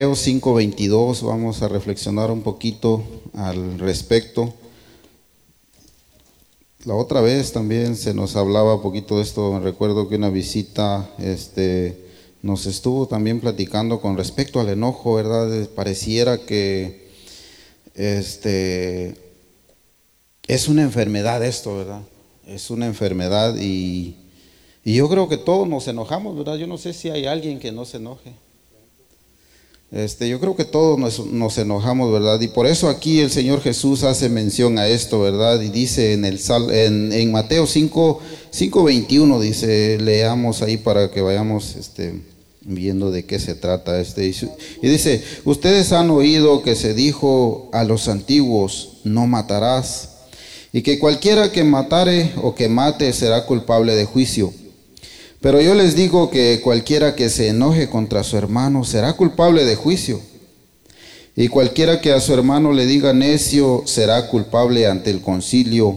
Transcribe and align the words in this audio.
5:22 0.00 1.22
vamos 1.22 1.60
a 1.60 1.68
reflexionar 1.68 2.30
un 2.30 2.40
poquito 2.40 3.04
al 3.34 3.78
respecto. 3.78 4.54
La 6.86 6.94
otra 6.94 7.20
vez 7.20 7.52
también 7.52 7.94
se 7.96 8.14
nos 8.14 8.34
hablaba 8.34 8.76
un 8.76 8.82
poquito 8.82 9.18
de 9.18 9.22
esto, 9.24 9.60
recuerdo 9.60 10.08
que 10.08 10.16
una 10.16 10.30
visita 10.30 11.10
este, 11.18 12.02
nos 12.40 12.64
estuvo 12.64 13.08
también 13.08 13.40
platicando 13.40 14.00
con 14.00 14.16
respecto 14.16 14.58
al 14.58 14.70
enojo, 14.70 15.16
¿verdad? 15.16 15.68
Pareciera 15.74 16.38
que 16.38 17.10
este, 17.94 19.16
es 20.48 20.68
una 20.68 20.80
enfermedad 20.80 21.44
esto, 21.44 21.76
¿verdad? 21.76 22.00
Es 22.46 22.70
una 22.70 22.86
enfermedad 22.86 23.54
y, 23.60 24.16
y 24.82 24.94
yo 24.94 25.10
creo 25.10 25.28
que 25.28 25.36
todos 25.36 25.68
nos 25.68 25.86
enojamos, 25.88 26.38
¿verdad? 26.38 26.56
Yo 26.56 26.66
no 26.66 26.78
sé 26.78 26.94
si 26.94 27.10
hay 27.10 27.26
alguien 27.26 27.58
que 27.58 27.70
no 27.70 27.84
se 27.84 27.98
enoje. 27.98 28.32
Este, 29.92 30.28
yo 30.28 30.38
creo 30.38 30.54
que 30.54 30.64
todos 30.64 30.98
nos, 31.26 31.58
enojamos, 31.58 32.12
¿verdad? 32.12 32.40
Y 32.40 32.46
por 32.46 32.68
eso 32.68 32.88
aquí 32.88 33.20
el 33.20 33.30
Señor 33.32 33.60
Jesús 33.60 34.04
hace 34.04 34.28
mención 34.28 34.78
a 34.78 34.86
esto, 34.86 35.20
¿verdad? 35.20 35.60
Y 35.60 35.68
dice 35.68 36.12
en, 36.12 36.24
el 36.24 36.40
en, 36.70 37.12
en 37.12 37.32
Mateo 37.32 37.66
5, 37.66 38.20
21, 38.84 39.40
dice, 39.40 39.98
leamos 40.00 40.62
ahí 40.62 40.76
para 40.76 41.10
que 41.10 41.22
vayamos 41.22 41.74
este, 41.74 42.22
viendo 42.60 43.10
de 43.10 43.24
qué 43.24 43.40
se 43.40 43.56
trata. 43.56 44.00
Este. 44.00 44.32
Y 44.80 44.88
dice, 44.88 45.24
ustedes 45.44 45.92
han 45.92 46.10
oído 46.10 46.62
que 46.62 46.76
se 46.76 46.94
dijo 46.94 47.68
a 47.72 47.82
los 47.82 48.06
antiguos, 48.06 48.98
no 49.02 49.26
matarás, 49.26 50.10
y 50.72 50.82
que 50.82 51.00
cualquiera 51.00 51.50
que 51.50 51.64
matare 51.64 52.32
o 52.40 52.54
que 52.54 52.68
mate 52.68 53.12
será 53.12 53.44
culpable 53.44 53.96
de 53.96 54.04
juicio. 54.04 54.52
Pero 55.40 55.60
yo 55.62 55.74
les 55.74 55.96
digo 55.96 56.30
que 56.30 56.60
cualquiera 56.62 57.16
que 57.16 57.30
se 57.30 57.48
enoje 57.48 57.88
contra 57.88 58.22
su 58.24 58.36
hermano 58.36 58.84
será 58.84 59.14
culpable 59.14 59.64
de 59.64 59.74
juicio. 59.74 60.20
Y 61.34 61.48
cualquiera 61.48 62.02
que 62.02 62.12
a 62.12 62.20
su 62.20 62.34
hermano 62.34 62.72
le 62.72 62.86
diga 62.86 63.14
necio 63.14 63.82
será 63.86 64.28
culpable 64.28 64.86
ante 64.86 65.10
el 65.10 65.22
concilio. 65.22 65.96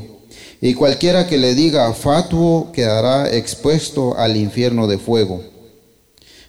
Y 0.62 0.76
cualquiera 0.76 1.28
que 1.28 1.38
le 1.38 1.56
diga 1.56 1.92
fatuo 1.94 2.72
quedará 2.72 3.30
expuesto 3.30 4.18
al 4.18 4.38
infierno 4.38 4.88
de 4.88 4.98
fuego. 4.98 5.44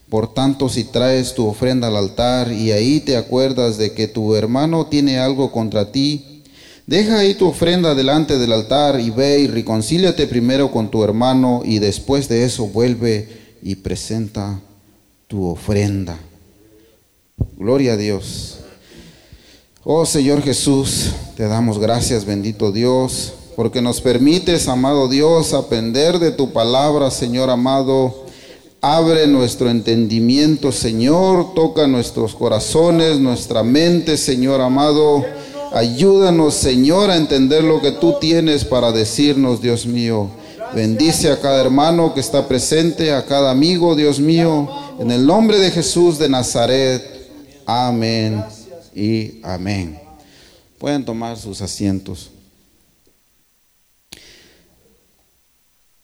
Por 0.08 0.32
tanto, 0.32 0.68
si 0.68 0.84
traes 0.84 1.34
tu 1.34 1.48
ofrenda 1.48 1.88
al 1.88 1.96
altar 1.96 2.52
y 2.52 2.70
ahí 2.70 3.00
te 3.00 3.16
acuerdas 3.16 3.76
de 3.76 3.92
que 3.92 4.06
tu 4.06 4.36
hermano 4.36 4.86
tiene 4.86 5.18
algo 5.18 5.50
contra 5.50 5.90
ti, 5.90 6.33
Deja 6.86 7.20
ahí 7.20 7.34
tu 7.34 7.48
ofrenda 7.48 7.94
delante 7.94 8.38
del 8.38 8.52
altar 8.52 9.00
y 9.00 9.08
ve 9.08 9.38
y 9.38 9.46
reconcíliate 9.46 10.26
primero 10.26 10.70
con 10.70 10.90
tu 10.90 11.02
hermano 11.02 11.62
y 11.64 11.78
después 11.78 12.28
de 12.28 12.44
eso 12.44 12.66
vuelve 12.66 13.26
y 13.62 13.76
presenta 13.76 14.60
tu 15.26 15.46
ofrenda. 15.46 16.18
Gloria 17.56 17.94
a 17.94 17.96
Dios. 17.96 18.58
Oh 19.82 20.04
Señor 20.04 20.42
Jesús, 20.42 21.12
te 21.38 21.44
damos 21.44 21.78
gracias, 21.78 22.26
bendito 22.26 22.70
Dios, 22.70 23.32
porque 23.56 23.80
nos 23.80 24.02
permites, 24.02 24.68
amado 24.68 25.08
Dios, 25.08 25.54
aprender 25.54 26.18
de 26.18 26.32
tu 26.32 26.52
palabra, 26.52 27.10
Señor 27.10 27.48
amado. 27.48 28.24
Abre 28.82 29.26
nuestro 29.26 29.70
entendimiento, 29.70 30.70
Señor, 30.70 31.54
toca 31.54 31.86
nuestros 31.86 32.34
corazones, 32.34 33.18
nuestra 33.18 33.62
mente, 33.62 34.18
Señor 34.18 34.60
amado 34.60 35.24
Ayúdanos, 35.74 36.54
Señor, 36.54 37.10
a 37.10 37.16
entender 37.16 37.64
lo 37.64 37.80
que 37.80 37.90
tú 37.90 38.14
tienes 38.20 38.64
para 38.64 38.92
decirnos, 38.92 39.60
Dios 39.60 39.86
mío. 39.86 40.30
Bendice 40.72 41.32
a 41.32 41.40
cada 41.40 41.60
hermano 41.60 42.14
que 42.14 42.20
está 42.20 42.46
presente, 42.46 43.12
a 43.12 43.26
cada 43.26 43.50
amigo, 43.50 43.96
Dios 43.96 44.20
mío. 44.20 44.68
En 45.00 45.10
el 45.10 45.26
nombre 45.26 45.58
de 45.58 45.72
Jesús 45.72 46.16
de 46.16 46.28
Nazaret. 46.28 47.02
Amén 47.66 48.44
y 48.94 49.40
amén. 49.42 49.98
Pueden 50.78 51.04
tomar 51.04 51.36
sus 51.36 51.60
asientos. 51.60 52.30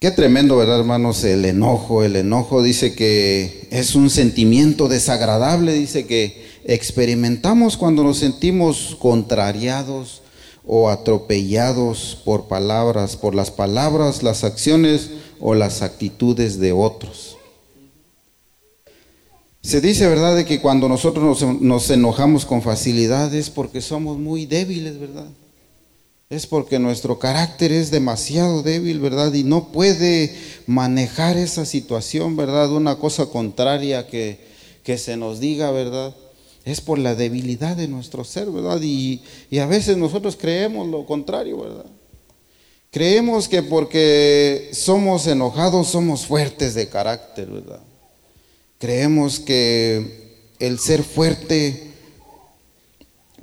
Qué 0.00 0.11
tremendo, 0.11 0.56
¿verdad, 0.56 0.81
hermanos? 0.81 1.23
El 1.23 1.44
enojo, 1.44 2.03
el 2.03 2.17
enojo 2.17 2.61
dice 2.61 2.97
que 2.97 3.69
es 3.71 3.94
un 3.94 4.11
sentimiento 4.11 4.89
desagradable, 4.89 5.75
dice 5.75 6.06
que 6.06 6.50
experimentamos 6.65 7.76
cuando 7.76 8.04
nos 8.04 8.19
sentimos 8.19 8.97
contrariados 8.98 10.22
o 10.66 10.88
atropellados 10.88 12.19
por 12.25 12.47
palabras, 12.47 13.16
por 13.16 13.34
las 13.34 13.50
palabras, 13.50 14.22
las 14.22 14.44
acciones 14.44 15.10
o 15.41 15.54
las 15.54 15.82
actitudes 15.82 16.60
de 16.60 16.72
otros. 16.72 17.37
Se 19.62 19.81
dice, 19.81 20.06
¿verdad?, 20.09 20.37
de 20.37 20.47
que 20.47 20.60
cuando 20.60 20.88
nosotros 20.88 21.43
nos, 21.60 21.91
enojamos 21.91 22.47
con 22.47 22.62
facilidad 22.62 23.34
es 23.34 23.50
porque 23.50 23.82
somos 23.82 24.19
muy 24.19 24.47
débiles, 24.47 24.99
¿verdad? 24.99 25.26
Es 26.31 26.47
porque 26.47 26.78
nuestro 26.78 27.19
carácter 27.19 27.72
es 27.72 27.91
demasiado 27.91 28.62
débil, 28.62 29.00
¿verdad? 29.00 29.34
Y 29.34 29.44
no 29.44 29.69
puede 29.69 30.34
manejar 30.66 31.37
esa 31.37 31.66
situación, 31.66 32.37
¿verdad? 32.37 32.70
Una 32.72 32.97
cosa 32.97 33.26
contraria 33.26 34.06
que, 34.06 34.38
que 34.82 34.97
se 34.97 35.16
nos 35.16 35.41
diga, 35.41 35.70
¿verdad? 35.72 36.15
Es 36.70 36.81
por 36.81 36.98
la 36.98 37.14
debilidad 37.14 37.76
de 37.76 37.88
nuestro 37.88 38.25
ser, 38.25 38.50
¿verdad? 38.50 38.81
Y, 38.82 39.22
y 39.50 39.58
a 39.58 39.66
veces 39.66 39.97
nosotros 39.97 40.36
creemos 40.36 40.86
lo 40.86 41.04
contrario, 41.04 41.58
¿verdad? 41.58 41.86
Creemos 42.92 43.48
que 43.48 43.62
porque 43.62 44.70
somos 44.72 45.26
enojados 45.26 45.88
somos 45.88 46.26
fuertes 46.26 46.75
de 46.75 46.88
carácter, 46.88 47.47
¿verdad? 47.47 47.81
Creemos 48.78 49.41
que 49.41 50.38
el 50.58 50.78
ser 50.78 51.03
fuerte 51.03 51.91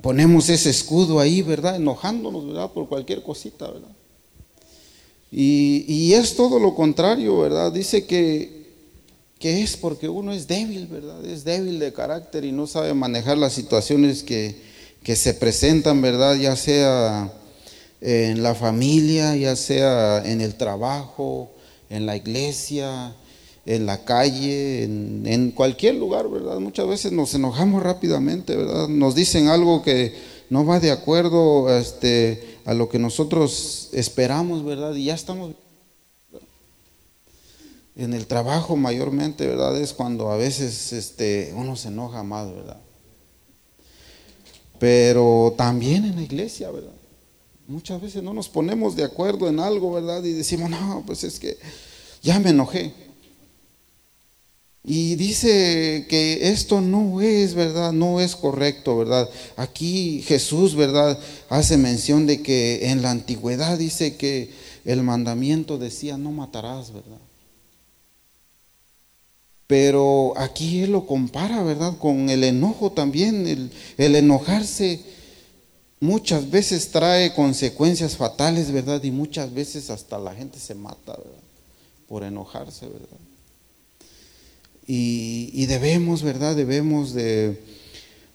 ponemos 0.00 0.48
ese 0.48 0.70
escudo 0.70 1.20
ahí, 1.20 1.42
¿verdad? 1.42 1.76
Enojándonos, 1.76 2.46
¿verdad? 2.46 2.70
Por 2.72 2.88
cualquier 2.88 3.22
cosita, 3.22 3.70
¿verdad? 3.70 3.94
Y, 5.30 5.84
y 5.86 6.14
es 6.14 6.34
todo 6.34 6.58
lo 6.58 6.74
contrario, 6.74 7.38
¿verdad? 7.38 7.72
Dice 7.72 8.06
que, 8.06 8.57
que, 9.38 9.62
es 9.62 9.76
porque 9.76 10.08
uno 10.08 10.32
es 10.32 10.46
débil, 10.46 10.86
¿verdad? 10.86 11.24
Es 11.24 11.44
débil 11.44 11.78
de 11.78 11.92
carácter 11.92 12.44
y 12.44 12.52
no 12.52 12.66
sabe 12.66 12.94
manejar 12.94 13.38
las 13.38 13.52
situaciones 13.52 14.22
que, 14.22 14.56
que 15.02 15.16
se 15.16 15.34
presentan, 15.34 16.02
¿verdad? 16.02 16.36
Ya 16.36 16.56
sea 16.56 17.32
en 18.00 18.42
la 18.42 18.54
familia, 18.54 19.36
ya 19.36 19.56
sea 19.56 20.22
en 20.24 20.40
el 20.40 20.54
trabajo, 20.54 21.50
en 21.90 22.06
la 22.06 22.16
iglesia, 22.16 23.14
en 23.66 23.86
la 23.86 24.04
calle, 24.04 24.84
en, 24.84 25.52
cualquier 25.52 25.96
lugar, 25.96 26.28
¿verdad? 26.28 26.58
Muchas 26.58 26.86
veces 26.86 27.12
nos 27.12 27.34
enojamos 27.34 27.82
rápidamente, 27.82 28.56
¿verdad? 28.56 28.88
Nos 28.88 29.14
dicen 29.14 29.48
algo 29.48 29.82
que 29.82 30.14
no 30.48 30.64
va 30.64 30.80
de 30.80 30.90
acuerdo 30.90 31.76
este, 31.76 32.56
a 32.64 32.72
lo 32.72 32.88
que 32.88 32.98
nosotros 32.98 33.90
esperamos, 33.92 34.64
¿verdad? 34.64 34.94
Y 34.94 35.04
ya 35.04 35.14
estamos... 35.14 35.54
En 37.98 38.14
el 38.14 38.26
trabajo 38.26 38.76
mayormente, 38.76 39.46
¿verdad? 39.46 39.78
Es 39.78 39.92
cuando 39.92 40.30
a 40.30 40.38
veces 40.38 40.94
este, 40.94 41.52
uno 41.54 41.76
se 41.76 41.88
enoja 41.88 42.22
más, 42.22 42.50
¿verdad? 42.50 42.80
Pero 44.78 45.52
también 45.58 46.04
en 46.06 46.16
la 46.16 46.22
iglesia, 46.22 46.70
¿verdad? 46.70 46.92
Muchas 47.66 48.00
veces 48.00 48.22
no 48.22 48.32
nos 48.32 48.48
ponemos 48.48 48.96
de 48.96 49.04
acuerdo 49.04 49.48
en 49.48 49.60
algo, 49.60 49.92
¿verdad? 49.92 50.24
Y 50.24 50.32
decimos, 50.32 50.70
no, 50.70 51.02
pues 51.04 51.24
es 51.24 51.38
que 51.38 51.58
ya 52.22 52.38
me 52.38 52.50
enojé. 52.50 52.94
Y 54.84 55.16
dice 55.16 56.06
que 56.08 56.48
esto 56.50 56.80
no 56.80 57.20
es, 57.20 57.54
¿verdad? 57.54 57.92
No 57.92 58.20
es 58.20 58.36
correcto, 58.36 58.96
¿verdad? 58.96 59.28
Aquí 59.56 60.22
Jesús, 60.26 60.74
¿verdad? 60.74 61.18
Hace 61.50 61.76
mención 61.76 62.26
de 62.26 62.42
que 62.42 62.88
en 62.88 63.02
la 63.02 63.10
antigüedad 63.10 63.76
dice 63.76 64.16
que 64.16 64.50
el 64.86 65.02
mandamiento 65.02 65.76
decía 65.76 66.16
no 66.16 66.32
matarás, 66.32 66.92
¿verdad? 66.92 67.18
Pero 69.68 70.32
aquí 70.38 70.82
Él 70.82 70.92
lo 70.92 71.06
compara, 71.06 71.62
¿verdad? 71.62 71.98
Con 71.98 72.30
el 72.30 72.42
enojo 72.42 72.90
también. 72.90 73.70
El, 73.98 74.16
enojarse 74.16 75.02
muchas 76.00 76.50
veces 76.50 76.90
trae 76.90 77.34
consecuencias 77.34 78.16
fatales, 78.16 78.72
¿verdad? 78.72 79.02
Y 79.04 79.10
muchas 79.10 79.52
veces 79.52 79.90
hasta 79.90 80.18
la 80.18 80.34
gente 80.34 80.58
se 80.58 80.74
mata, 80.74 81.12
¿verdad? 81.12 81.42
Por 82.08 82.24
enojarse, 82.24 82.86
¿verdad? 82.86 83.18
Y, 84.86 85.66
debemos, 85.66 86.22
¿verdad? 86.22 86.56
Debemos 86.56 87.12
de, 87.12 87.60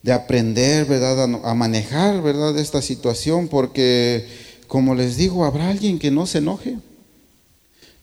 aprender, 0.08 0.86
¿verdad? 0.86 1.24
A, 1.44 1.56
manejar, 1.56 2.22
¿verdad? 2.22 2.56
Esta 2.60 2.84
situación 2.84 3.48
porque, 3.48 4.28
como 4.68 4.94
les 4.94 5.18
digo, 5.18 5.46
habrá 5.46 5.69
alguien 5.69 5.98
que 5.98 6.12
no 6.12 6.28
se 6.28 6.38
enoje. 6.38 6.78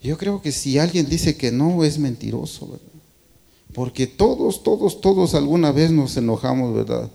Yo 0.02 0.18
creo 0.18 0.42
que 0.42 0.50
si 0.50 0.80
alguien 0.80 1.08
dice 1.08 1.36
que 1.36 1.52
no, 1.52 1.84
es 1.84 1.96
mentiroso, 1.96 2.66
¿verdad? 2.66 2.89
Porque 3.80 4.06
todos, 4.06 4.62
todos, 4.62 5.00
todos 5.00 5.34
alguna 5.34 5.72
vez 5.72 5.90
nos 5.90 6.14
enojamos, 6.18 6.74
¿verdad? 6.74 7.08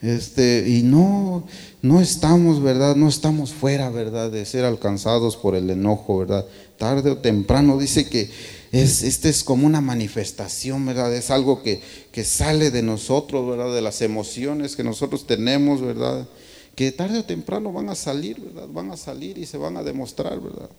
Este, 0.00 0.64
y 0.66 0.80
no, 0.82 1.44
no 1.82 2.00
estamos, 2.00 2.62
¿verdad? 2.62 2.96
No 2.96 3.10
estamos 3.10 3.52
fuera, 3.52 3.90
¿verdad? 3.90 4.30
De 4.30 4.46
ser 4.46 4.64
alcanzados 4.64 5.36
por 5.36 5.54
el 5.54 5.68
enojo, 5.68 6.16
¿verdad? 6.16 6.46
Tarde 6.78 7.10
o 7.10 7.18
temprano 7.18 7.76
dice 7.76 8.08
que 8.08 8.30
es, 8.72 9.02
este 9.02 9.28
es 9.28 9.44
como 9.44 9.66
una 9.66 9.82
manifestación, 9.82 10.86
¿verdad? 10.86 11.14
Es 11.14 11.30
algo 11.30 11.62
que, 11.62 11.82
que 12.10 12.24
sale 12.24 12.70
de 12.70 12.82
nosotros, 12.82 13.46
¿verdad? 13.46 13.74
De 13.74 13.82
las 13.82 14.00
emociones 14.00 14.76
que 14.76 14.84
nosotros 14.84 15.26
tenemos, 15.26 15.82
¿verdad? 15.82 16.26
Que 16.74 16.90
tarde 16.90 17.18
o 17.18 17.24
temprano 17.26 17.70
van 17.70 17.90
a 17.90 17.94
salir, 17.94 18.40
¿verdad? 18.40 18.66
Van 18.72 18.90
a 18.90 18.96
salir 18.96 19.36
y 19.36 19.44
se 19.44 19.58
van 19.58 19.76
a 19.76 19.82
demostrar, 19.82 20.40
¿verdad? 20.40 20.70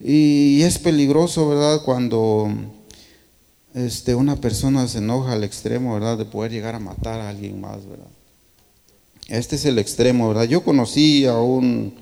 Y 0.00 0.62
es 0.62 0.76
peligroso, 0.80 1.48
¿verdad? 1.48 1.82
Cuando 1.84 2.50
este, 3.76 4.14
una 4.14 4.36
persona 4.36 4.88
se 4.88 4.98
enoja 4.98 5.32
al 5.32 5.44
extremo, 5.44 5.92
¿verdad? 5.92 6.16
De 6.16 6.24
poder 6.24 6.50
llegar 6.50 6.74
a 6.74 6.80
matar 6.80 7.20
a 7.20 7.28
alguien 7.28 7.60
más, 7.60 7.86
¿verdad? 7.86 8.08
Este 9.28 9.56
es 9.56 9.66
el 9.66 9.78
extremo, 9.78 10.28
¿verdad? 10.28 10.44
Yo 10.44 10.64
conocí 10.64 11.26
a, 11.26 11.36
un, 11.38 11.94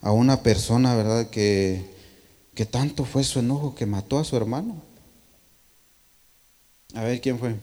a 0.00 0.12
una 0.12 0.44
persona, 0.44 0.94
¿verdad? 0.94 1.28
Que, 1.28 1.84
que 2.54 2.66
tanto 2.66 3.04
fue 3.04 3.24
su 3.24 3.40
enojo 3.40 3.74
que 3.74 3.84
mató 3.84 4.20
a 4.20 4.24
su 4.24 4.36
hermano. 4.36 4.80
A 6.94 7.02
ver, 7.02 7.20
¿quién 7.20 7.36
fue? 7.36 7.56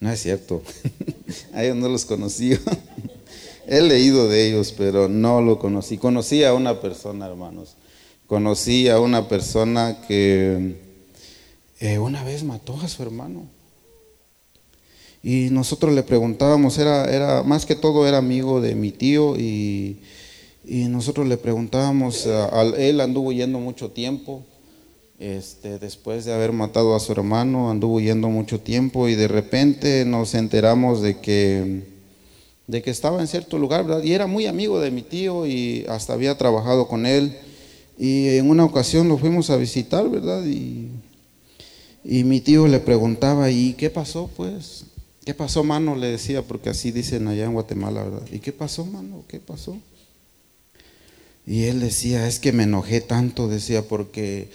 No 0.00 0.10
es 0.10 0.22
cierto. 0.22 0.62
a 1.52 1.64
ellos 1.64 1.76
no 1.76 1.90
los 1.90 2.06
conocí. 2.06 2.58
He 3.66 3.82
leído 3.82 4.26
de 4.26 4.48
ellos, 4.48 4.72
pero 4.72 5.06
no 5.06 5.42
lo 5.42 5.58
conocí. 5.58 5.98
Conocí 5.98 6.44
a 6.44 6.54
una 6.54 6.80
persona, 6.80 7.26
hermanos. 7.26 7.76
Conocí 8.26 8.88
a 8.88 8.98
una 8.98 9.28
persona 9.28 9.98
que 10.08 10.76
eh, 11.78 11.98
una 11.98 12.24
vez 12.24 12.42
mató 12.42 12.78
a 12.80 12.88
su 12.88 13.02
hermano. 13.02 13.44
Y 15.22 15.48
nosotros 15.50 15.94
le 15.94 16.02
preguntábamos, 16.02 16.78
era, 16.78 17.04
era, 17.04 17.42
más 17.42 17.66
que 17.66 17.74
todo 17.74 18.06
era 18.06 18.18
amigo 18.18 18.60
de 18.60 18.74
mi 18.74 18.92
tío 18.92 19.36
y, 19.36 20.00
nosotros 20.64 21.28
le 21.28 21.36
preguntábamos, 21.36 22.26
él 22.76 23.00
anduvo 23.00 23.30
yendo 23.30 23.60
mucho 23.60 23.92
tiempo, 23.92 24.42
este, 25.20 25.78
después 25.78 26.24
de 26.24 26.34
haber 26.34 26.50
matado 26.50 26.96
a 26.96 27.00
su 27.00 27.12
hermano, 27.12 27.70
anduvo 27.70 28.00
yendo 28.00 28.28
mucho 28.30 28.58
tiempo 28.58 29.08
y 29.08 29.14
de 29.14 29.28
repente 29.28 30.04
nos 30.04 30.34
enteramos 30.34 31.02
de 31.02 31.20
que 31.20 31.96
de 32.66 32.82
que 32.82 32.90
estaba 32.90 33.20
en 33.20 33.28
cierto 33.28 33.58
lugar, 33.58 33.84
¿verdad? 33.84 34.02
Y 34.02 34.12
era 34.12 34.26
muy 34.26 34.46
amigo 34.46 34.80
de 34.80 34.90
mi 34.90 35.02
tío 35.02 35.46
y 35.46 35.86
hasta 35.88 36.14
había 36.14 36.36
trabajado 36.36 36.88
con 36.88 37.06
él. 37.06 37.36
Y 37.98 38.28
en 38.36 38.50
una 38.50 38.64
ocasión 38.64 39.08
lo 39.08 39.18
fuimos 39.18 39.50
a 39.50 39.56
visitar, 39.56 40.08
¿verdad? 40.08 40.44
Y, 40.44 40.88
y 42.04 42.24
mi 42.24 42.40
tío 42.40 42.66
le 42.66 42.78
preguntaba, 42.78 43.50
¿y 43.50 43.72
qué 43.72 43.90
pasó, 43.90 44.30
pues? 44.36 44.84
¿Qué 45.24 45.34
pasó, 45.34 45.64
mano? 45.64 45.96
Le 45.96 46.08
decía, 46.08 46.42
porque 46.42 46.68
así 46.68 46.92
dicen 46.92 47.26
allá 47.26 47.46
en 47.46 47.52
Guatemala, 47.52 48.04
¿verdad? 48.04 48.22
¿Y 48.30 48.38
qué 48.38 48.52
pasó, 48.52 48.84
mano? 48.84 49.24
¿Qué 49.26 49.40
pasó? 49.40 49.76
Y 51.46 51.64
él 51.64 51.80
decía, 51.80 52.28
es 52.28 52.38
que 52.38 52.52
me 52.52 52.64
enojé 52.64 53.00
tanto, 53.00 53.48
decía, 53.48 53.88
porque 53.88 54.50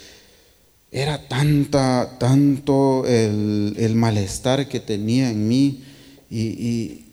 era 0.91 1.27
tanta, 1.27 2.17
tanto 2.19 3.05
el, 3.07 3.75
el 3.77 3.95
malestar 3.95 4.67
que 4.67 4.79
tenía 4.79 5.29
en 5.29 5.47
mí. 5.47 5.83
y, 6.29 7.05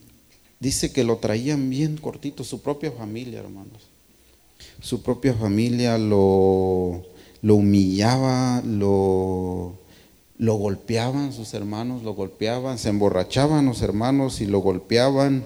dice 0.60 0.92
que 0.92 1.04
lo 1.04 1.18
traían 1.18 1.70
bien 1.70 1.96
cortito, 1.96 2.44
su 2.44 2.62
propia 2.62 2.90
familia, 2.92 3.40
hermanos. 3.40 3.87
Su 4.80 5.02
propia 5.02 5.34
familia 5.34 5.98
lo, 5.98 7.04
lo 7.42 7.54
humillaba, 7.56 8.62
lo, 8.64 9.74
lo 10.38 10.54
golpeaban 10.54 11.32
sus 11.32 11.54
hermanos, 11.54 12.02
lo 12.02 12.14
golpeaban, 12.14 12.78
se 12.78 12.88
emborrachaban 12.88 13.66
los 13.66 13.82
hermanos 13.82 14.40
y 14.40 14.46
lo 14.46 14.60
golpeaban. 14.60 15.44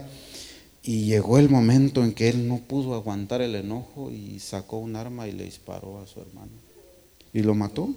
Y 0.82 1.04
llegó 1.04 1.38
el 1.38 1.48
momento 1.48 2.02
en 2.02 2.12
que 2.12 2.28
él 2.28 2.48
no 2.48 2.58
pudo 2.58 2.94
aguantar 2.94 3.40
el 3.40 3.54
enojo 3.54 4.10
y 4.10 4.40
sacó 4.40 4.78
un 4.78 4.96
arma 4.96 5.28
y 5.28 5.32
le 5.32 5.44
disparó 5.44 6.00
a 6.00 6.06
su 6.06 6.20
hermano. 6.20 6.50
Y 7.32 7.42
lo 7.42 7.54
mató. 7.54 7.88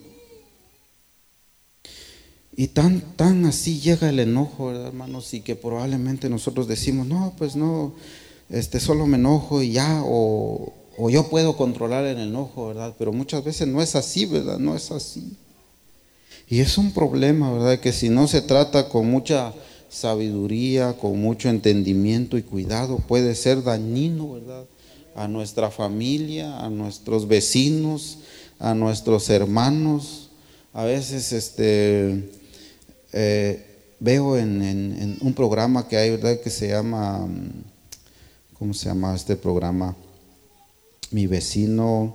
Y 2.56 2.68
tan, 2.68 3.02
tan 3.16 3.46
así 3.46 3.80
llega 3.80 4.10
el 4.10 4.20
enojo, 4.20 4.68
¿verdad, 4.68 4.88
hermanos? 4.88 5.34
Y 5.34 5.42
que 5.42 5.56
probablemente 5.56 6.30
nosotros 6.30 6.68
decimos, 6.68 7.06
no, 7.06 7.34
pues 7.38 7.56
no, 7.56 7.94
este, 8.50 8.80
solo 8.80 9.06
me 9.08 9.18
enojo 9.18 9.62
y 9.62 9.74
ya, 9.74 10.02
o, 10.06 10.74
o 10.98 11.10
yo 11.10 11.30
puedo 11.30 11.58
controlar 11.58 12.06
el 12.06 12.20
enojo, 12.20 12.68
¿verdad? 12.68 12.94
Pero 12.98 13.12
muchas 13.12 13.44
veces 13.44 13.68
no 13.68 13.82
es 13.82 13.96
así, 13.96 14.26
¿verdad? 14.26 14.60
No 14.60 14.76
es 14.76 14.92
así. 14.92 15.38
Y 16.48 16.60
es 16.60 16.78
un 16.78 16.92
problema, 16.92 17.52
¿verdad? 17.52 17.80
Que 17.80 17.92
si 17.92 18.10
no 18.10 18.28
se 18.28 18.42
trata 18.42 18.88
con 18.88 19.10
mucha 19.10 19.54
sabiduría, 19.90 20.94
con 20.94 21.20
mucho 21.20 21.50
entendimiento 21.50 22.38
y 22.38 22.44
cuidado, 22.44 22.98
puede 22.98 23.36
ser 23.36 23.64
dañino, 23.64 24.34
¿verdad? 24.34 24.66
A 25.16 25.28
nuestra 25.28 25.72
familia, 25.72 26.60
a 26.60 26.70
nuestros 26.70 27.28
vecinos, 27.28 28.20
a 28.60 28.74
nuestros 28.74 29.30
hermanos. 29.30 30.30
A 30.74 30.84
veces, 30.84 31.32
este, 31.32 32.30
eh, 33.14 33.66
veo 34.00 34.38
en, 34.38 35.18
un 35.22 35.34
programa 35.34 35.88
que 35.88 35.98
hay, 35.98 36.12
¿verdad? 36.12 36.40
Que 36.40 36.50
se 36.50 36.68
llama, 36.68 37.28
¿cómo 38.60 38.74
se 38.74 38.86
llama 38.86 39.16
este 39.16 39.36
programa? 39.36 39.96
Mi 41.16 41.28
vecino 41.28 42.14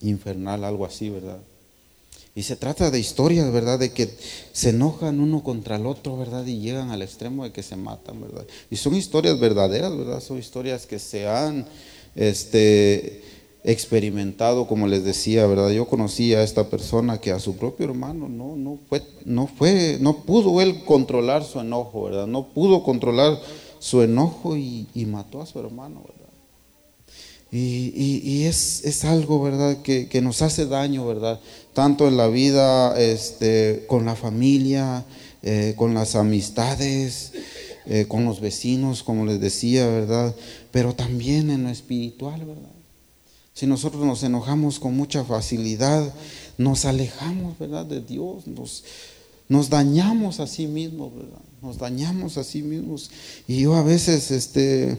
infernal, 0.00 0.64
algo 0.64 0.84
así, 0.84 1.10
¿verdad? 1.10 1.38
Y 2.34 2.42
se 2.42 2.56
trata 2.56 2.90
de 2.90 2.98
historias, 2.98 3.52
¿verdad? 3.52 3.78
De 3.78 3.92
que 3.92 4.10
se 4.52 4.70
enojan 4.70 5.20
uno 5.20 5.44
contra 5.44 5.76
el 5.76 5.86
otro, 5.86 6.16
¿verdad? 6.16 6.44
Y 6.44 6.58
llegan 6.58 6.90
al 6.90 7.02
extremo 7.02 7.44
de 7.44 7.52
que 7.52 7.62
se 7.62 7.76
matan, 7.76 8.20
¿verdad? 8.20 8.44
Y 8.68 8.74
son 8.74 8.96
historias 8.96 9.38
verdaderas, 9.38 9.96
¿verdad? 9.96 10.20
Son 10.20 10.40
historias 10.40 10.86
que 10.86 10.98
se 10.98 11.28
han, 11.28 11.66
este, 12.16 13.22
experimentado, 13.62 14.66
como 14.66 14.88
les 14.88 15.04
decía, 15.04 15.46
¿verdad? 15.46 15.70
Yo 15.70 15.86
conocí 15.86 16.34
a 16.34 16.42
esta 16.42 16.68
persona 16.68 17.20
que 17.20 17.30
a 17.30 17.38
su 17.38 17.54
propio 17.58 17.86
hermano 17.86 18.28
no, 18.28 18.56
no, 18.56 18.80
fue, 18.88 19.02
no, 19.24 19.46
fue, 19.46 19.98
no 20.00 20.24
pudo 20.24 20.60
él 20.60 20.82
controlar 20.84 21.44
su 21.44 21.60
enojo, 21.60 22.02
¿verdad? 22.02 22.26
No 22.26 22.48
pudo 22.48 22.82
controlar 22.82 23.38
su 23.78 24.02
enojo 24.02 24.56
y, 24.56 24.88
mató 25.06 25.42
a 25.42 25.46
su 25.46 25.60
hermano, 25.60 26.02
¿verdad? 26.08 26.21
Y, 27.54 28.44
es, 28.44 29.04
algo, 29.04 29.42
¿verdad? 29.42 29.82
Que, 29.82 30.20
nos 30.22 30.40
hace 30.40 30.64
daño, 30.64 31.06
¿verdad? 31.06 31.38
Tanto 31.74 32.08
en 32.08 32.16
la 32.16 32.28
vida, 32.28 32.98
este, 32.98 33.84
con 33.88 34.06
la 34.06 34.16
familia, 34.16 35.04
eh, 35.42 35.74
con 35.76 35.92
las 35.92 36.14
amistades, 36.14 37.32
eh, 37.84 38.06
con 38.08 38.24
los 38.24 38.40
vecinos, 38.40 39.02
como 39.02 39.26
les 39.26 39.38
decía, 39.38 39.86
¿verdad? 39.86 40.34
Pero 40.70 40.94
también 40.94 41.50
en 41.50 41.64
lo 41.64 41.68
espiritual, 41.68 42.40
¿verdad? 42.40 42.70
Si 43.52 43.66
nosotros 43.66 44.06
nos 44.06 44.22
enojamos 44.22 44.80
con 44.80 44.96
mucha 44.96 45.22
facilidad, 45.22 46.10
nos 46.56 46.86
alejamos, 46.86 47.58
¿verdad? 47.58 47.84
De 47.84 48.00
Dios, 48.00 48.46
nos, 48.46 48.82
nos 49.50 49.68
dañamos 49.68 50.40
a 50.40 50.46
sí 50.46 50.66
mismos, 50.66 51.14
¿verdad? 51.14 51.40
Nos 51.60 51.76
dañamos 51.76 52.38
a 52.38 52.44
sí 52.44 52.62
mismos. 52.62 53.10
Y 53.46 53.60
yo 53.60 53.74
a 53.74 53.82
veces, 53.82 54.30
este, 54.30 54.96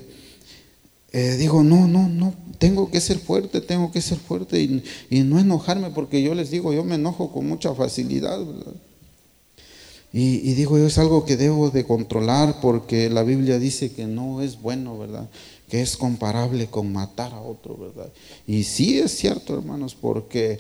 eh, 1.14 1.36
digo, 1.38 1.64
no, 1.64 1.88
no, 1.88 2.10
no, 2.10 2.34
tengo 2.58 2.92
que 2.92 3.00
ser 3.00 3.20
fuerte, 3.20 3.62
tengo 3.62 3.92
que 3.92 4.02
ser 4.02 4.18
fuerte 4.18 4.60
y, 4.62 4.84
y, 5.10 5.22
no 5.22 5.40
enojarme 5.40 5.92
porque 5.92 6.22
yo 6.22 6.36
les 6.36 6.52
digo, 6.52 6.74
yo 6.74 6.84
me 6.84 6.96
enojo 6.96 7.32
con 7.32 7.48
mucha 7.48 7.74
facilidad, 7.74 8.44
¿verdad? 8.44 8.74
Y, 10.12 10.48
y 10.48 10.54
digo, 10.54 10.78
es 10.78 10.98
algo 10.98 11.26
que 11.26 11.38
debo 11.38 11.72
de 11.72 11.86
controlar 11.86 12.60
porque 12.62 13.10
la 13.10 13.24
Biblia 13.24 13.58
dice 13.58 13.92
que 13.92 14.06
no 14.06 14.42
es 14.42 14.62
bueno, 14.62 14.98
¿verdad? 14.98 15.30
que 15.74 15.82
es 15.82 15.98
comparable 15.98 16.68
con 16.68 16.94
matar 16.94 17.34
a 17.34 17.42
otro, 17.42 17.76
¿verdad? 17.76 18.14
Y 18.46 18.64
sí 18.64 19.00
es 19.00 19.18
cierto, 19.18 19.56
hermanos, 19.56 19.96
porque 19.96 20.60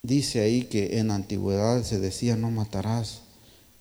dice 0.00 0.42
ahí 0.42 0.62
que 0.62 1.00
en 1.00 1.10
antigüedad 1.10 1.82
se 1.82 1.98
decía 1.98 2.36
no 2.36 2.52
matarás, 2.52 3.22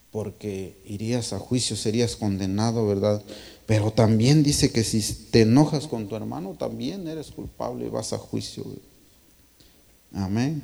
porque 0.10 0.82
irías 0.84 1.32
a 1.32 1.38
juicio, 1.38 1.76
serías 1.76 2.16
condenado, 2.16 2.88
¿verdad? 2.88 3.22
Pero 3.66 3.92
también 3.92 4.44
dice 4.44 4.72
que 4.72 4.84
si 4.84 5.02
te 5.32 5.42
enojas 5.42 5.88
con 5.88 6.08
tu 6.08 6.16
hermano, 6.16 6.56
también 6.58 7.08
eres 7.08 7.32
culpable 7.32 7.88
y 7.88 7.90
vas 7.90 8.14
a 8.14 8.18
juicio. 8.18 8.64
Amén. 10.14 10.64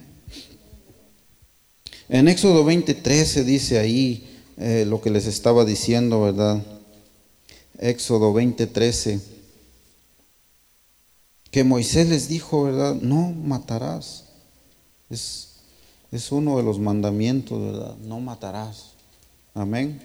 En 2.09 2.27
Éxodo 2.27 2.63
23 2.63 3.27
se 3.27 3.43
dice 3.43 3.79
ahí 3.79 4.27
eh, 4.57 4.85
lo 4.87 5.01
que 5.01 5.09
les 5.09 5.25
estaba 5.25 5.65
diciendo, 5.65 6.21
¿verdad? 6.21 6.61
Éxodo 7.79 8.33
20:13, 8.33 9.19
que 11.49 11.63
Moisés 11.63 12.07
les 12.07 12.27
dijo, 12.27 12.63
¿verdad? 12.63 12.95
No 12.95 13.31
matarás. 13.31 14.25
Es, 15.09 15.53
es 16.11 16.31
uno 16.31 16.57
de 16.57 16.63
los 16.63 16.79
mandamientos, 16.79 17.59
¿verdad? 17.59 17.95
No 17.97 18.19
matarás. 18.19 18.91
Amén. 19.53 19.99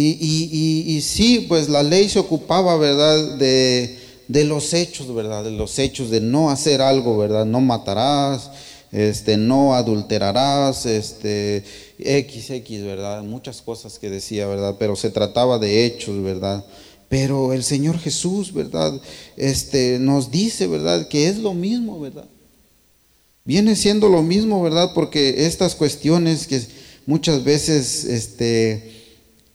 Y, 0.00 0.96
y, 0.96 1.00
sí, 1.00 1.46
pues 1.48 1.68
la 1.68 1.82
ley 1.82 2.08
se 2.08 2.18
ocupaba, 2.18 2.76
¿verdad? 2.76 3.36
De, 3.36 3.98
de 4.28 4.44
los 4.44 4.74
hechos, 4.74 5.12
¿verdad? 5.14 5.44
De 5.44 5.50
los 5.50 5.78
hechos 5.78 6.10
de 6.10 6.20
no 6.20 6.50
hacer 6.50 6.80
algo, 6.80 7.16
¿verdad? 7.16 7.44
No 7.46 7.60
matarás, 7.60 8.50
este, 8.92 9.36
no 9.36 9.74
adulterarás, 9.74 10.86
este, 10.86 11.64
XX, 11.98 12.84
¿verdad? 12.84 13.22
Muchas 13.22 13.60
cosas 13.62 13.98
que 13.98 14.10
decía, 14.10 14.46
¿verdad? 14.46 14.76
Pero 14.78 14.96
se 14.96 15.10
trataba 15.10 15.58
de 15.58 15.84
hechos, 15.84 16.22
¿verdad? 16.22 16.64
Pero 17.08 17.52
el 17.52 17.64
Señor 17.64 17.98
Jesús, 17.98 18.52
¿verdad? 18.52 19.00
Este, 19.36 19.98
nos 19.98 20.30
dice, 20.30 20.66
¿verdad? 20.66 21.08
Que 21.08 21.28
es 21.28 21.38
lo 21.38 21.54
mismo, 21.54 21.98
¿verdad? 21.98 22.26
Viene 23.44 23.76
siendo 23.76 24.10
lo 24.10 24.22
mismo, 24.22 24.62
¿verdad? 24.62 24.92
Porque 24.94 25.46
estas 25.46 25.74
cuestiones 25.74 26.46
que 26.46 26.60
muchas 27.06 27.44
veces, 27.44 28.04
este, 28.04 28.97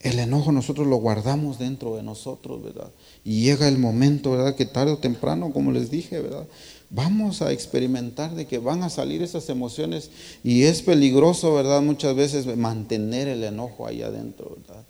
el 0.04 0.20
enojo 0.20 0.52
nosotros 0.52 0.86
lo 0.86 0.98
guardamos 0.98 1.60
dentro 1.60 1.96
de 1.96 2.04
nosotros, 2.04 2.62
¿verdad? 2.62 2.92
Y 3.24 3.44
llega 3.44 3.70
el 3.70 3.80
momento, 3.80 4.32
¿verdad? 4.32 4.56
Que 4.56 4.66
tarde 4.66 4.92
o 4.92 4.98
temprano, 4.98 5.52
como 5.54 5.72
les 5.72 5.90
dije, 5.90 6.20
¿verdad? 6.20 6.46
Vamos 6.90 7.42
a 7.42 7.54
experimentar 7.54 8.36
de 8.36 8.46
que 8.46 8.60
van 8.60 8.84
a 8.84 8.90
salir 8.90 9.24
esas 9.24 9.48
emociones 9.50 10.12
y 10.44 10.64
es 10.64 10.82
peligroso, 10.82 11.54
¿verdad? 11.54 11.82
Muchas 11.82 12.16
veces 12.16 12.46
mantener 12.58 13.30
el 13.30 13.44
enojo 13.46 13.88
ahí 13.88 14.02
adentro, 14.02 14.58
¿verdad? 14.60 14.84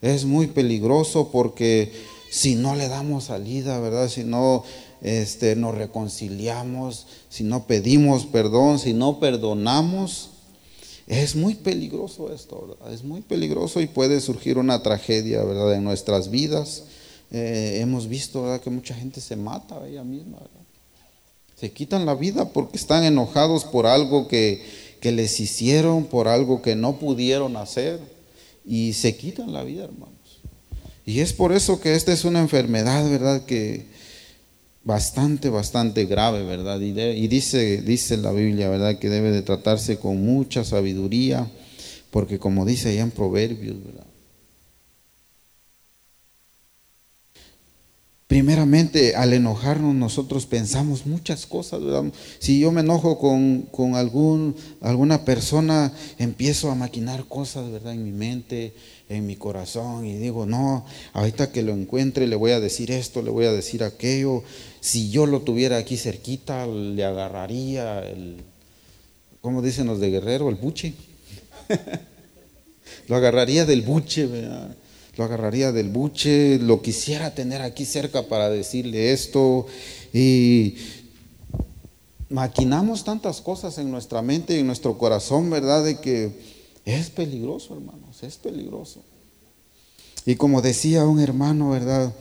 Es 0.00 0.24
muy 0.24 0.46
peligroso 0.46 1.30
porque 1.30 1.92
si 2.30 2.56
no 2.56 2.74
le 2.74 2.88
damos 2.88 3.24
salida, 3.24 3.78
¿verdad? 3.78 4.08
Si 4.08 4.24
no 4.24 4.64
este, 5.02 5.56
nos 5.56 5.74
reconciliamos, 5.74 7.06
si 7.28 7.44
no 7.44 7.66
pedimos 7.66 8.24
perdón, 8.24 8.78
si 8.78 8.94
no 8.94 9.20
perdonamos, 9.20 10.30
es 11.06 11.36
muy 11.36 11.54
peligroso 11.54 12.32
esto, 12.32 12.66
¿verdad? 12.68 12.92
Es 12.92 13.04
muy 13.04 13.20
peligroso 13.20 13.80
y 13.80 13.86
puede 13.86 14.20
surgir 14.20 14.58
una 14.58 14.82
tragedia, 14.82 15.42
¿verdad? 15.42 15.74
En 15.74 15.84
nuestras 15.84 16.30
vidas. 16.30 16.84
Eh, 17.30 17.78
hemos 17.80 18.08
visto. 18.08 18.60
Que 18.62 18.70
mucha 18.70 18.94
gente 18.94 19.20
se 19.20 19.36
mata 19.36 19.76
a 19.76 19.86
ella 19.86 20.04
misma, 20.04 20.38
¿verdad? 20.38 20.64
Se 21.56 21.72
quitan 21.72 22.06
la 22.06 22.14
vida 22.14 22.50
porque 22.50 22.76
están 22.76 23.04
enojados 23.04 23.64
por 23.64 23.86
algo 23.86 24.28
que, 24.28 24.64
que 25.00 25.12
les 25.12 25.38
hicieron, 25.40 26.04
por 26.04 26.26
algo 26.26 26.62
que 26.62 26.74
no 26.74 26.98
pudieron 26.98 27.56
hacer 27.56 28.00
y 28.64 28.94
se 28.94 29.16
quitan 29.16 29.52
la 29.52 29.62
vida, 29.62 29.84
hermanos. 29.84 30.14
Y 31.06 31.20
es 31.20 31.32
por 31.32 31.52
eso 31.52 31.80
que 31.80 31.94
esta 31.94 32.12
es 32.12 32.24
una 32.24 32.40
enfermedad, 32.40 33.08
¿verdad? 33.08 33.44
Que 33.44 33.86
bastante, 34.84 35.48
bastante 35.48 36.04
grave, 36.04 36.44
¿verdad? 36.44 36.78
Y, 36.80 36.92
dice, 37.28 37.82
dice 37.82 38.16
la 38.16 38.32
Biblia, 38.32 38.68
¿verdad? 38.68 38.98
Que 38.98 39.08
debe 39.08 39.30
de 39.30 39.42
tratarse 39.42 39.98
con 39.98 40.22
mucha 40.24 40.64
sabiduría, 40.64 41.50
porque 42.10 42.38
como 42.38 42.64
dice 42.64 42.90
allá 42.90 43.02
en 43.02 43.10
Proverbios, 43.10 43.82
¿verdad? 43.84 44.06
Primeramente, 48.26 49.14
al 49.14 49.32
enojarnos 49.32 49.94
nosotros 49.94 50.46
pensamos 50.46 51.06
muchas 51.06 51.46
cosas. 51.46 51.80
Si 52.40 52.58
yo 52.58 52.72
me 52.72 52.80
enojo 52.80 53.18
con, 53.18 53.94
algún, 53.94 54.56
alguna 54.80 55.24
persona, 55.24 55.92
empiezo 56.18 56.70
a 56.70 56.74
maquinar 56.74 57.26
cosas 57.26 57.70
¿verdad? 57.70 57.92
en 57.92 58.02
mi 58.02 58.10
mente, 58.10 58.72
en 59.08 59.26
mi 59.26 59.36
corazón, 59.36 60.06
y 60.06 60.14
digo, 60.16 60.46
no, 60.46 60.84
ahorita 61.12 61.52
que 61.52 61.62
lo 61.62 61.74
encuentre 61.74 62.26
le 62.26 62.34
voy 62.34 62.52
a 62.52 62.60
decir 62.60 62.90
esto, 62.90 63.22
le 63.22 63.30
voy 63.30 63.44
a 63.44 63.52
decir 63.52 63.84
aquello. 63.84 64.42
Si 64.84 65.08
yo 65.08 65.24
lo 65.24 65.40
tuviera 65.40 65.78
aquí 65.78 65.96
cerquita, 65.96 66.66
le 66.66 67.02
agarraría 67.06 68.00
el, 68.06 68.36
¿cómo 69.40 69.62
dicen 69.62 69.86
los 69.86 69.98
de 69.98 70.10
Guerrero? 70.10 70.50
El 70.50 70.56
buche. 70.56 70.92
lo 73.08 73.16
agarraría 73.16 73.64
del 73.64 73.80
buche, 73.80 74.26
¿verdad? 74.26 74.76
lo 75.16 75.24
agarraría 75.24 75.72
del 75.72 75.88
buche, 75.88 76.58
lo 76.58 76.82
quisiera 76.82 77.34
tener 77.34 77.62
aquí 77.62 77.86
cerca 77.86 78.24
para 78.24 78.50
decirle 78.50 79.14
esto. 79.14 79.66
Y 80.12 80.74
maquinamos 82.28 83.04
tantas 83.04 83.40
cosas 83.40 83.78
en 83.78 83.90
nuestra 83.90 84.20
mente 84.20 84.54
y 84.54 84.60
en 84.60 84.66
nuestro 84.66 84.98
corazón, 84.98 85.48
¿verdad? 85.48 85.82
De 85.82 85.98
que 85.98 86.30
es 86.84 87.08
peligroso, 87.08 87.72
hermanos, 87.72 88.22
es 88.22 88.36
peligroso. 88.36 89.00
Y 90.26 90.34
como 90.34 90.60
decía 90.60 91.06
un 91.06 91.20
hermano, 91.20 91.70
¿verdad? 91.70 92.12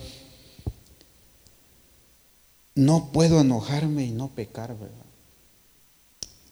No 2.76 3.12
puedo 3.12 3.42
enojarme 3.42 4.06
y 4.06 4.12
no 4.12 4.30
pecar, 4.30 4.70
¿verdad? 4.78 5.04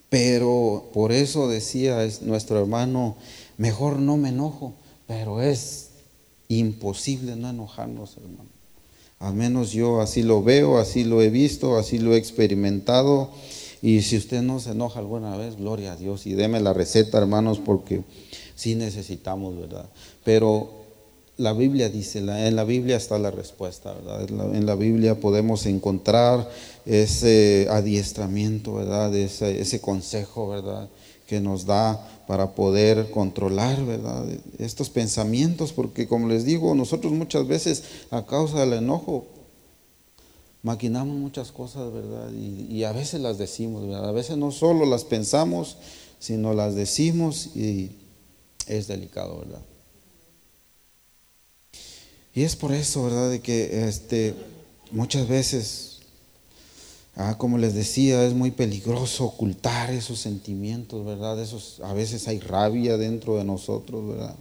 Pero 0.09 0.89
por 0.93 1.11
eso 1.11 1.47
decía 1.47 2.07
nuestro 2.21 2.59
hermano, 2.59 3.15
mejor 3.57 3.97
no 3.97 4.17
me 4.17 4.29
enojo, 4.29 4.73
pero 5.07 5.41
es 5.41 5.91
imposible 6.49 7.35
no 7.35 7.49
enojarnos, 7.49 8.17
hermano. 8.17 8.49
Al 9.19 9.35
menos 9.35 9.71
yo 9.71 10.01
así 10.01 10.23
lo 10.23 10.43
veo, 10.43 10.79
así 10.79 11.03
lo 11.03 11.21
he 11.21 11.29
visto, 11.29 11.77
así 11.77 11.97
lo 11.97 12.13
he 12.13 12.17
experimentado. 12.17 13.29
Y 13.81 14.01
si 14.01 14.17
usted 14.17 14.41
no 14.41 14.59
se 14.59 14.71
enoja 14.71 14.99
alguna 14.99 15.37
vez, 15.37 15.55
gloria 15.55 15.93
a 15.93 15.95
Dios. 15.95 16.27
Y 16.27 16.33
deme 16.33 16.59
la 16.59 16.73
receta, 16.73 17.17
hermanos, 17.19 17.59
porque 17.59 18.01
sí 18.55 18.75
necesitamos, 18.75 19.57
¿verdad? 19.57 19.89
Pero 20.23 20.80
la 21.41 21.53
Biblia 21.53 21.89
dice, 21.89 22.19
en 22.19 22.55
la 22.55 22.63
Biblia 22.63 22.95
está 22.95 23.17
la 23.17 23.31
respuesta, 23.31 23.93
¿verdad? 23.93 24.55
En 24.55 24.65
la 24.65 24.75
Biblia 24.75 25.19
podemos 25.19 25.65
encontrar 25.65 26.49
ese 26.85 27.67
adiestramiento, 27.69 28.75
¿verdad? 28.75 29.13
Ese, 29.15 29.59
ese 29.59 29.81
consejo, 29.81 30.49
¿verdad? 30.49 30.89
Que 31.27 31.41
nos 31.41 31.65
da 31.65 31.99
para 32.27 32.51
poder 32.51 33.09
controlar, 33.11 33.83
¿verdad? 33.85 34.25
Estos 34.59 34.89
pensamientos, 34.89 35.73
porque 35.73 36.07
como 36.07 36.27
les 36.27 36.45
digo, 36.45 36.75
nosotros 36.75 37.11
muchas 37.11 37.47
veces 37.47 37.83
a 38.11 38.25
causa 38.25 38.59
del 38.59 38.73
enojo 38.73 39.25
maquinamos 40.63 41.17
muchas 41.17 41.51
cosas, 41.51 41.91
¿verdad? 41.91 42.31
Y, 42.31 42.83
a 42.83 42.91
veces 42.91 43.21
las 43.21 43.37
decimos, 43.37 43.87
¿verdad? 43.87 44.09
A 44.09 44.11
veces 44.11 44.37
no 44.37 44.51
solo 44.51 44.85
las 44.85 45.03
pensamos, 45.03 45.77
sino 46.19 46.53
las 46.53 46.75
decimos 46.75 47.55
y 47.55 47.91
es 48.67 48.87
delicado, 48.87 49.39
¿verdad? 49.39 49.61
Y 52.33 52.43
es 52.43 52.55
por 52.55 52.71
eso, 52.71 53.03
¿verdad? 53.03 53.29
De 53.29 53.41
que 53.41 53.87
este, 53.87 54.35
muchas 54.91 55.27
veces 55.27 55.91
Ah, 57.15 57.37
como 57.37 57.57
les 57.57 57.73
decía, 57.73 58.25
es 58.25 58.33
muy 58.33 58.51
peligroso 58.51 59.25
ocultar 59.25 59.91
esos 59.91 60.19
sentimientos, 60.19 61.05
¿verdad? 61.05 61.41
Esos, 61.41 61.81
a 61.83 61.93
veces 61.93 62.27
hay 62.27 62.39
rabia 62.39 62.97
dentro 62.97 63.37
de 63.37 63.43
nosotros, 63.43 64.07
¿verdad? 64.07 64.35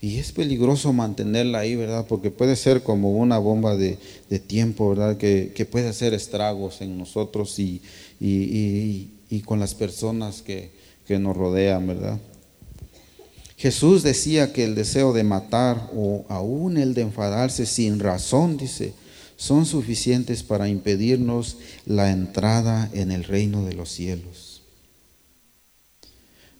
Y 0.00 0.18
es 0.18 0.30
peligroso 0.32 0.92
mantenerla 0.92 1.58
ahí, 1.58 1.74
¿verdad? 1.74 2.06
Porque 2.08 2.30
puede 2.30 2.54
ser 2.54 2.82
como 2.84 3.10
una 3.10 3.38
bomba 3.38 3.76
de, 3.76 3.98
tiempo, 4.46 4.88
¿verdad? 4.90 5.16
Que, 5.16 5.68
puede 5.70 5.88
hacer 5.88 6.14
estragos 6.14 6.80
en 6.80 6.96
nosotros 6.96 7.58
y, 7.58 7.82
y, 8.20 9.40
con 9.44 9.58
las 9.58 9.74
personas 9.74 10.42
que, 10.42 10.70
que 11.06 11.18
nos 11.18 11.36
rodean, 11.36 11.86
¿verdad? 11.88 12.18
Jesús 13.60 14.02
decía 14.02 14.54
que 14.54 14.64
el 14.64 14.74
deseo 14.74 15.12
de 15.12 15.22
matar 15.22 15.90
o 15.94 16.24
aún 16.30 16.78
el 16.78 16.94
de 16.94 17.02
enfadarse 17.02 17.66
sin 17.66 18.00
razón, 18.00 18.56
dice, 18.56 18.94
son 19.36 19.66
suficientes 19.66 20.42
para 20.42 20.66
impedirnos 20.66 21.58
la 21.84 22.10
entrada 22.10 22.88
en 22.94 23.12
el 23.12 23.22
reino 23.22 23.62
de 23.66 23.74
los 23.74 23.90
cielos. 23.90 24.62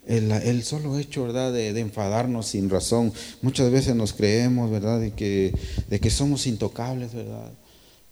El, 0.07 0.62
solo 0.62 0.99
hecho, 0.99 1.23
¿verdad?, 1.23 1.54
de, 1.54 1.69
enfadarnos 1.80 2.49
sin 2.49 2.69
razón. 2.69 3.14
Muchas 3.40 3.71
veces 3.71 3.97
nos 3.97 4.12
creemos, 4.12 4.71
¿verdad?, 4.71 5.00
de 5.00 5.12
que, 5.12 5.54
de 5.88 6.00
que 6.00 6.11
somos 6.11 6.47
intocables, 6.47 7.14
¿verdad?, 7.14 7.50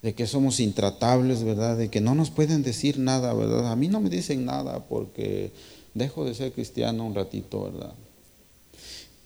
de 0.01 0.15
que 0.15 0.25
somos 0.25 0.59
intratables, 0.59 1.43
¿verdad?, 1.43 1.77
de 1.77 1.89
que 1.89 2.01
no 2.01 2.15
nos 2.15 2.31
pueden 2.31 2.63
decir 2.63 2.97
nada, 2.97 3.35
¿verdad? 3.35 3.71
A 3.71 3.75
mí 3.75 3.87
no 3.87 3.99
me 3.99 4.09
dicen 4.09 4.45
nada 4.45 4.87
porque 4.87 5.51
dejo 5.93 6.25
de 6.25 6.33
ser 6.33 6.53
cristiano 6.53 7.05
un 7.05 7.13
ratito, 7.13 7.65
¿verdad? 7.65 7.93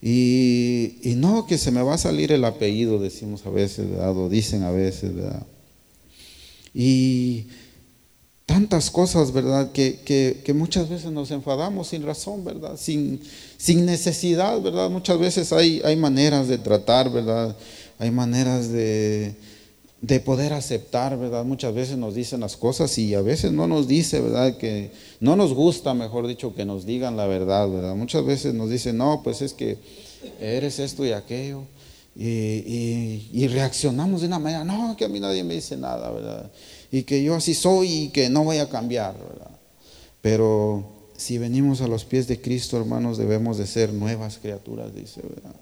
Y, 0.06 1.14
no 1.16 1.46
que 1.46 1.56
se 1.56 1.70
me 1.70 1.80
va 1.80 1.94
a 1.94 1.98
salir 1.98 2.30
el 2.30 2.44
apellido, 2.44 2.98
decimos 2.98 3.46
a 3.46 3.50
veces, 3.50 3.88
¿verdad? 3.88 4.14
o 4.14 4.28
dicen 4.28 4.62
a 4.62 4.70
veces, 4.70 5.14
¿verdad? 5.14 5.46
Y 6.74 7.46
tantas 8.44 8.90
cosas, 8.90 9.32
¿verdad? 9.32 9.72
Que, 9.72 10.42
que, 10.44 10.52
muchas 10.52 10.90
veces 10.90 11.10
nos 11.10 11.30
enfadamos 11.30 11.88
sin 11.88 12.04
razón, 12.04 12.44
¿verdad? 12.44 12.76
Sin, 12.76 13.18
sin 13.56 13.86
necesidad, 13.86 14.60
¿verdad? 14.60 14.90
Muchas 14.90 15.18
veces 15.18 15.54
hay, 15.54 15.80
hay 15.82 15.96
maneras 15.96 16.48
de 16.48 16.58
tratar, 16.58 17.10
¿verdad? 17.10 17.56
Hay 17.98 18.10
maneras 18.10 18.68
de, 18.68 19.34
de 20.06 20.20
poder 20.20 20.52
aceptar, 20.52 21.18
¿verdad? 21.18 21.46
Muchas 21.46 21.72
veces 21.72 21.96
nos 21.96 22.14
dicen 22.14 22.40
las 22.40 22.58
cosas 22.58 22.98
y 22.98 23.14
a 23.14 23.22
veces 23.22 23.52
no 23.52 23.66
nos 23.66 23.88
dice, 23.88 24.20
¿verdad? 24.20 24.58
Que 24.58 24.90
no 25.20 25.34
nos 25.34 25.54
gusta, 25.54 25.94
mejor 25.94 26.26
dicho, 26.26 26.54
que 26.54 26.66
nos 26.66 26.84
digan 26.84 27.16
la 27.16 27.26
verdad, 27.26 27.70
¿verdad? 27.70 27.94
Muchas 27.94 28.22
veces 28.26 28.52
nos 28.52 28.68
dicen, 28.68 28.98
no, 28.98 29.22
pues 29.24 29.40
es 29.40 29.54
que 29.54 29.78
eres 30.38 30.78
esto 30.78 31.06
y 31.06 31.12
aquello. 31.12 31.62
Y, 32.14 33.48
reaccionamos 33.48 34.20
de 34.20 34.26
una 34.26 34.38
manera, 34.38 34.62
no, 34.62 34.94
que 34.94 35.06
a 35.06 35.08
mí 35.08 35.20
nadie 35.20 35.42
me 35.42 35.54
dice 35.54 35.78
nada, 35.78 36.10
¿verdad? 36.10 36.52
Y 36.92 37.04
que 37.04 37.24
yo 37.24 37.34
así 37.34 37.54
soy 37.54 37.88
y 37.88 38.08
que 38.10 38.28
no 38.28 38.44
voy 38.44 38.58
a 38.58 38.68
cambiar, 38.68 39.14
¿verdad? 39.14 39.58
Pero 40.20 40.84
si 41.16 41.38
venimos 41.38 41.80
a 41.80 41.88
los 41.88 42.04
pies 42.04 42.28
de 42.28 42.42
Cristo, 42.42 42.76
hermanos, 42.76 43.16
debemos 43.16 43.56
de 43.56 43.66
ser 43.66 43.94
nuevas 43.94 44.36
criaturas, 44.36 44.94
dice, 44.94 45.22
¿verdad? 45.22 45.54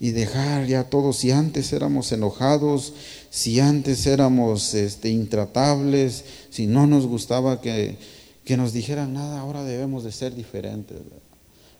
Y 0.00 0.12
dejar 0.12 0.66
ya 0.66 0.84
todo. 0.84 1.12
Si 1.12 1.30
antes 1.30 1.72
éramos 1.74 2.10
enojados, 2.10 2.94
si 3.28 3.60
antes 3.60 4.06
éramos 4.06 4.72
este, 4.74 5.10
intratables, 5.10 6.24
si 6.48 6.66
no 6.66 6.86
nos 6.86 7.06
gustaba 7.06 7.60
que, 7.60 7.98
que 8.44 8.56
nos 8.56 8.72
dijeran 8.72 9.12
nada, 9.12 9.38
ahora 9.38 9.62
debemos 9.62 10.02
de 10.02 10.10
ser 10.10 10.34
diferentes. 10.34 10.96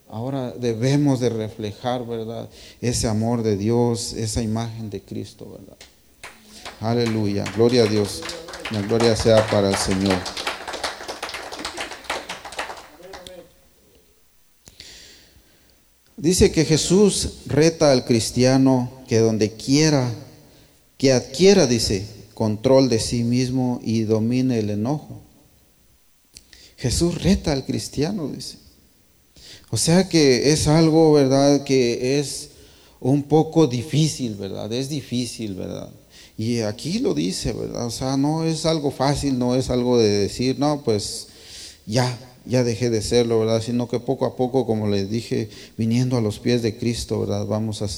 Ahora 0.08 0.52
debemos 0.52 1.20
de 1.20 1.30
reflejar, 1.30 2.06
¿verdad? 2.06 2.50
Ese 2.80 3.08
amor 3.08 3.42
de 3.42 3.56
Dios, 3.56 4.12
esa 4.12 4.42
imagen 4.42 4.90
de 4.90 5.00
Cristo, 5.00 5.50
¿verdad? 5.50 5.76
Aleluya. 6.80 7.44
Gloria 7.56 7.84
a 7.84 7.86
Dios. 7.86 8.22
La 8.70 8.82
gloria 8.82 9.16
sea 9.16 9.46
para 9.48 9.70
el 9.70 9.76
Señor. 9.76 10.18
Dice 16.20 16.52
que 16.52 16.66
Jesús 16.66 17.30
reta 17.46 17.90
al 17.90 18.04
cristiano 18.04 18.92
que 19.08 19.20
donde 19.20 19.52
quiera, 19.52 20.12
que 20.98 21.12
adquiera, 21.12 21.66
dice, 21.66 22.06
control 22.34 22.90
de 22.90 23.00
sí 23.00 23.24
mismo 23.24 23.80
y 23.82 24.02
domine 24.02 24.58
el 24.58 24.68
enojo. 24.68 25.22
Jesús 26.76 27.22
reta 27.22 27.52
al 27.52 27.64
cristiano, 27.64 28.28
dice. 28.28 28.58
O 29.70 29.78
sea 29.78 30.10
que 30.10 30.52
es 30.52 30.68
algo, 30.68 31.14
¿verdad? 31.14 31.64
Que 31.64 32.20
es 32.20 32.50
un 33.00 33.22
poco 33.22 33.66
difícil, 33.66 34.34
¿verdad? 34.34 34.70
Es 34.74 34.90
difícil, 34.90 35.54
¿verdad? 35.54 35.88
Y 36.36 36.60
aquí 36.60 36.98
lo 36.98 37.14
dice, 37.14 37.54
¿verdad? 37.54 37.86
O 37.86 37.90
sea, 37.90 38.18
no 38.18 38.44
es 38.44 38.66
algo 38.66 38.90
fácil, 38.90 39.38
no 39.38 39.54
es 39.54 39.70
algo 39.70 39.96
de 39.96 40.10
decir, 40.10 40.58
no, 40.58 40.82
pues 40.84 41.28
ya, 41.86 42.14
ya 42.46 42.64
dejé 42.64 42.90
de 42.90 43.02
serlo, 43.02 43.40
¿verdad? 43.40 43.62
Sino 43.62 43.88
que 43.88 44.00
poco 44.00 44.26
a 44.26 44.36
poco, 44.36 44.66
como 44.66 44.88
les 44.88 45.10
dije, 45.10 45.50
viniendo 45.76 46.16
a 46.16 46.20
los 46.20 46.38
pies 46.38 46.62
de 46.62 46.76
Cristo, 46.76 47.20
¿verdad? 47.20 47.46
Vamos, 47.46 47.82
a, 47.82 47.88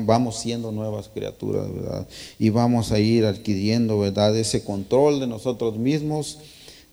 vamos 0.00 0.38
siendo 0.38 0.72
nuevas 0.72 1.08
criaturas, 1.08 1.72
¿verdad? 1.72 2.08
Y 2.38 2.50
vamos 2.50 2.92
a 2.92 2.98
ir 2.98 3.26
adquiriendo, 3.26 3.98
¿verdad? 3.98 4.36
Ese 4.36 4.64
control 4.64 5.20
de 5.20 5.26
nosotros 5.26 5.76
mismos 5.76 6.38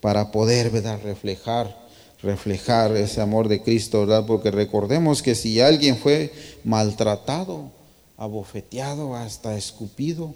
para 0.02 0.32
poder, 0.32 0.70
¿verdad? 0.70 1.00
Reflejar 1.04 1.88
reflejar 2.22 2.96
ese 2.98 3.22
amor 3.22 3.48
de 3.48 3.62
Cristo, 3.62 4.00
¿verdad? 4.02 4.26
Porque 4.26 4.52
recordemos 4.52 5.22
que 5.22 5.36
si 5.36 5.60
alguien 5.60 5.98
fue 5.98 6.34
maltratado, 6.64 7.72
abofeteado, 8.18 9.16
hasta 9.16 9.56
escupido, 9.56 10.34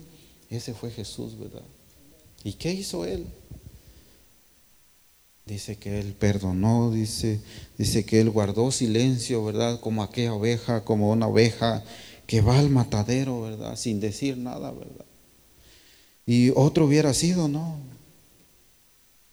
ese 0.49 0.73
fue 0.73 0.91
Jesús, 0.91 1.37
¿verdad? 1.39 1.63
¿Y 2.43 2.53
qué 2.53 2.71
hizo 2.71 3.05
él? 3.05 3.25
Dice 5.51 5.75
que 5.75 5.99
él 5.99 6.13
perdonó, 6.17 6.91
dice, 6.91 7.41
dice 7.77 8.05
que 8.05 8.21
él 8.21 8.29
guardó 8.29 8.71
silencio, 8.71 9.43
¿verdad? 9.43 9.81
Como 9.81 10.01
aquella 10.01 10.33
oveja, 10.33 10.85
como 10.85 11.11
una 11.11 11.27
oveja 11.27 11.83
que 12.25 12.39
va 12.39 12.57
al 12.57 12.69
matadero, 12.69 13.41
¿verdad? 13.41 13.75
Sin 13.75 13.99
decir 13.99 14.37
nada, 14.37 14.71
¿verdad? 14.71 15.03
Y 16.25 16.51
otro 16.55 16.85
hubiera 16.85 17.13
sido, 17.13 17.49
no, 17.49 17.75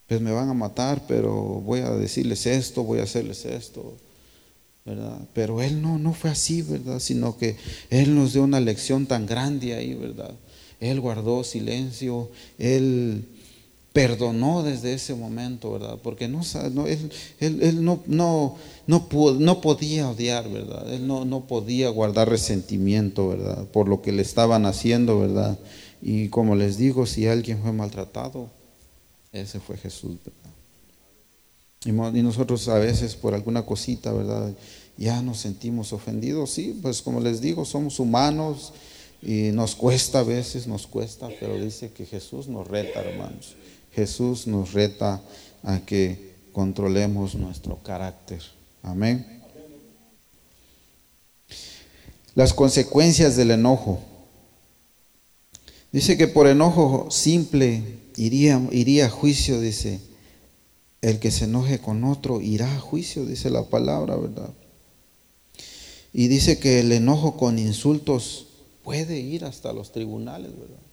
pues 0.09 0.21
me 0.21 0.33
van 0.33 0.49
a 0.49 0.55
matar, 0.55 1.05
pero 1.07 1.33
voy 1.33 1.83
a 1.83 1.91
decirles 1.91 2.47
esto, 2.47 2.83
voy 2.83 2.99
a 2.99 3.05
hacerles 3.05 3.45
esto, 3.45 3.97
¿verdad? 4.85 5.21
Pero 5.35 5.63
él 5.63 5.81
no, 5.81 6.01
no 6.01 6.15
fue 6.15 6.31
así, 6.31 6.63
¿verdad? 6.63 6.99
Sino 6.99 7.39
que 7.39 7.55
él 7.91 8.17
nos 8.17 8.33
dio 8.33 8.43
una 8.43 8.59
lección 8.59 9.07
tan 9.07 9.25
grande 9.25 9.75
ahí, 9.75 9.95
¿verdad? 9.95 10.35
Él 10.81 11.01
guardó 11.01 11.45
silencio, 11.45 12.29
él 12.59 13.25
perdonó 13.99 14.63
desde 14.63 14.95
ese 14.95 15.17
momento, 15.17 15.73
¿verdad? 15.73 15.99
Porque 16.01 16.29
no, 16.29 16.43
no 16.71 16.87
él, 16.87 17.11
él, 17.41 17.85
no, 17.85 18.01
no, 18.07 18.55
no, 18.87 19.09
no, 19.11 19.61
podía 19.61 20.09
odiar, 20.09 20.49
¿verdad? 20.49 20.95
Él 20.95 21.05
no, 21.05 21.25
no 21.25 21.49
podía 21.49 21.89
guardar 21.89 22.29
resentimiento, 22.29 23.27
¿verdad? 23.27 23.67
Por 23.73 23.89
lo 23.89 24.01
que 24.01 24.13
le 24.13 24.23
estaban 24.23 24.67
haciendo, 24.67 25.19
¿verdad? 25.19 25.59
Y 26.01 26.29
como 26.29 26.55
les 26.55 26.79
digo, 26.79 27.07
si 27.07 27.27
alguien 27.27 27.61
fue 27.61 27.73
maltratado, 27.73 28.49
ese 29.33 29.59
fue 29.59 29.77
Jesús, 29.77 30.15
¿verdad? 31.85 32.15
Y 32.15 32.23
nosotros 32.23 32.69
a 32.69 32.79
veces 32.79 33.17
por 33.17 33.35
alguna 33.35 33.67
cosita, 33.67 34.13
¿verdad? 34.13 34.53
Ya 34.97 35.23
nos 35.23 35.39
sentimos 35.39 35.93
ofendidos, 35.93 36.51
sí, 36.53 36.79
pues 36.81 37.03
como 37.03 37.19
les 37.19 37.41
digo, 37.41 37.65
somos 37.65 37.99
humanos 37.99 38.73
y 39.21 39.51
nos 39.51 39.75
cuesta 39.75 40.21
a 40.21 40.23
veces, 40.23 40.69
nos 40.69 40.87
cuesta, 40.87 41.29
pero 41.41 41.61
dice 41.61 41.91
que 41.91 42.07
Jesús 42.07 42.47
nos 42.47 42.69
reta, 42.69 43.01
hermanos. 43.01 43.57
Jesús 43.99 44.47
nos 44.47 44.75
reta 44.75 45.21
a 45.65 45.81
que 45.81 46.35
controlemos 46.53 47.35
nuestro 47.35 47.83
carácter. 47.83 48.41
Amén. 48.81 49.43
Las 52.37 52.55
consecuencias 52.55 53.35
del 53.35 53.51
enojo. 53.51 53.99
Dice 55.91 56.17
que 56.17 56.29
por 56.29 56.47
enojo 56.47 57.11
simple 57.11 57.83
iría, 58.15 58.63
iría 58.71 59.07
a 59.07 59.11
juicio, 59.11 59.61
dice, 59.61 60.01
el 61.03 61.19
que 61.19 61.33
se 61.33 61.47
enoje 61.47 61.81
con 61.81 62.05
otro 62.05 62.41
irá 62.41 62.73
a 62.73 62.79
juicio, 62.79 63.27
dice 63.27 63.51
la 63.51 63.65
palabra, 63.65 64.15
¿verdad? 64.15 64.51
Y 66.13 66.29
dice 66.29 66.61
que 66.61 66.79
el 66.81 66.93
enojo 66.93 67.37
con 67.37 67.59
insultos 67.59 68.47
puede 68.85 69.19
ir 69.19 69.45
hasta 69.45 69.73
los 69.73 69.91
tribunales, 69.91 70.53
¿verdad? 70.57 70.88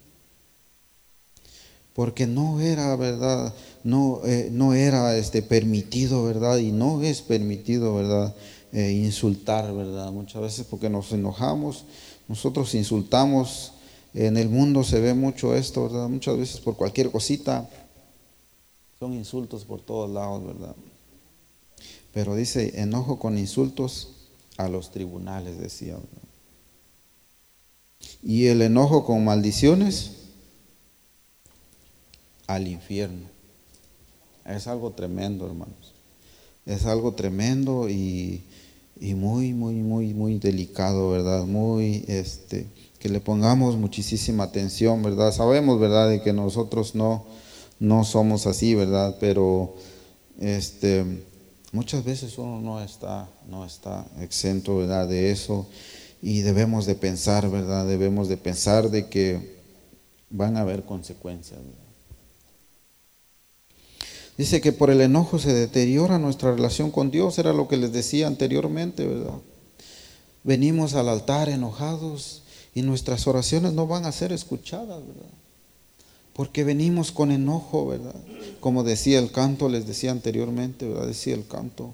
Porque 1.96 2.28
no 2.28 2.60
era, 2.60 2.96
¿verdad? 2.98 3.54
No, 3.84 4.20
eh, 4.26 4.50
no 4.52 4.74
era 4.74 5.18
este, 5.18 5.42
permitido, 5.42 6.26
¿verdad? 6.26 6.58
Y 6.58 6.72
no 6.72 7.02
es 7.02 7.22
permitido, 7.22 7.96
¿verdad? 7.96 8.36
Eh, 8.74 8.92
insultar, 8.92 9.74
¿verdad? 9.74 10.12
Muchas 10.12 10.42
veces 10.42 10.68
porque 10.70 10.90
nos 10.90 11.14
enojamos, 11.14 11.86
nosotros 12.28 12.76
insultamos 12.76 13.72
en 14.14 14.38
el 14.38 14.50
mundo 14.50 14.84
se 14.84 15.00
ve 15.00 15.14
mucho 15.14 15.56
esto, 15.56 15.84
¿verdad? 15.84 16.10
Muchas 16.10 16.38
veces 16.38 16.60
por 16.60 16.76
cualquier 16.76 17.12
cosita 17.12 17.70
son 19.00 19.14
insultos 19.14 19.66
por 19.66 19.82
todos 19.82 20.10
lados, 20.10 20.46
¿verdad? 20.46 20.76
Pero 22.14 22.36
dice, 22.36 22.82
enojo 22.82 23.20
con 23.20 23.38
insultos 23.38 24.10
a 24.58 24.70
los 24.70 24.92
tribunales, 24.92 25.58
decía. 25.58 25.98
Y 28.24 28.48
el 28.48 28.62
enojo 28.62 29.06
con 29.06 29.24
maldiciones 29.26 30.12
al 32.48 32.68
infierno. 32.68 33.28
Es 34.46 34.68
algo 34.68 34.92
tremendo, 34.92 35.46
hermanos. 35.46 35.94
Es 36.66 36.86
algo 36.86 37.14
tremendo 37.14 37.90
y, 37.90 38.44
y 39.00 39.14
muy, 39.14 39.54
muy, 39.54 39.76
muy, 39.76 40.14
muy 40.14 40.40
delicado, 40.40 41.12
¿verdad? 41.12 41.46
Muy, 41.46 42.06
este, 42.08 42.68
que 43.00 43.10
le 43.10 43.20
pongamos 43.20 43.76
muchísima 43.76 44.46
atención, 44.46 45.02
¿verdad? 45.04 45.32
Sabemos, 45.32 45.80
¿verdad?, 45.80 46.10
de 46.10 46.22
que 46.22 46.34
nosotros 46.34 46.96
no, 46.96 47.26
no 47.80 48.04
somos 48.04 48.48
así, 48.48 48.74
¿verdad? 48.76 49.18
Pero 49.20 49.76
este, 50.40 51.24
muchas 51.72 52.04
veces 52.04 52.38
uno 52.38 52.62
no 52.62 52.82
está, 52.82 53.30
no 53.48 53.66
está 53.66 54.06
exento, 54.22 54.78
¿verdad?, 54.78 55.08
de 55.08 55.32
eso 55.32 55.68
y 56.22 56.42
debemos 56.42 56.88
de 56.88 56.96
pensar, 56.96 57.50
¿verdad? 57.52 57.86
Debemos 57.86 58.28
de 58.28 58.38
pensar 58.38 58.90
de 58.90 59.08
que 59.10 59.60
van 60.32 60.58
a 60.58 60.62
haber 60.62 60.84
consecuencias. 60.84 61.60
Dice 64.38 64.60
que 64.60 64.74
por 64.74 64.90
el 64.90 65.00
enojo 65.02 65.40
se 65.40 65.54
deteriora 65.54 66.20
nuestra 66.20 66.54
relación 66.54 66.92
con 66.92 67.10
Dios, 67.10 67.40
era 67.40 67.54
lo 67.54 67.68
que 67.68 67.78
les 67.78 67.94
decía 67.94 68.28
anteriormente, 68.28 69.06
¿verdad? 69.06 69.40
Venimos 70.44 70.94
al 70.94 71.08
altar 71.08 71.48
enojados 71.48 72.42
y 72.74 72.82
nuestras 72.82 73.28
oraciones 73.28 73.74
no 73.74 73.88
van 73.88 74.06
a 74.06 74.12
ser 74.12 74.34
escuchadas, 74.34 75.00
¿verdad? 75.08 75.32
Porque 76.34 76.66
venimos 76.66 77.14
con 77.14 77.32
enojo, 77.32 77.88
¿verdad? 77.88 78.16
Como 78.60 78.84
decía 78.84 79.20
el 79.20 79.32
canto, 79.32 79.70
les 79.70 79.88
decía 79.88 80.12
anteriormente, 80.12 80.86
¿verdad? 80.86 81.08
Decía 81.08 81.34
el 81.34 81.48
canto. 81.48 81.94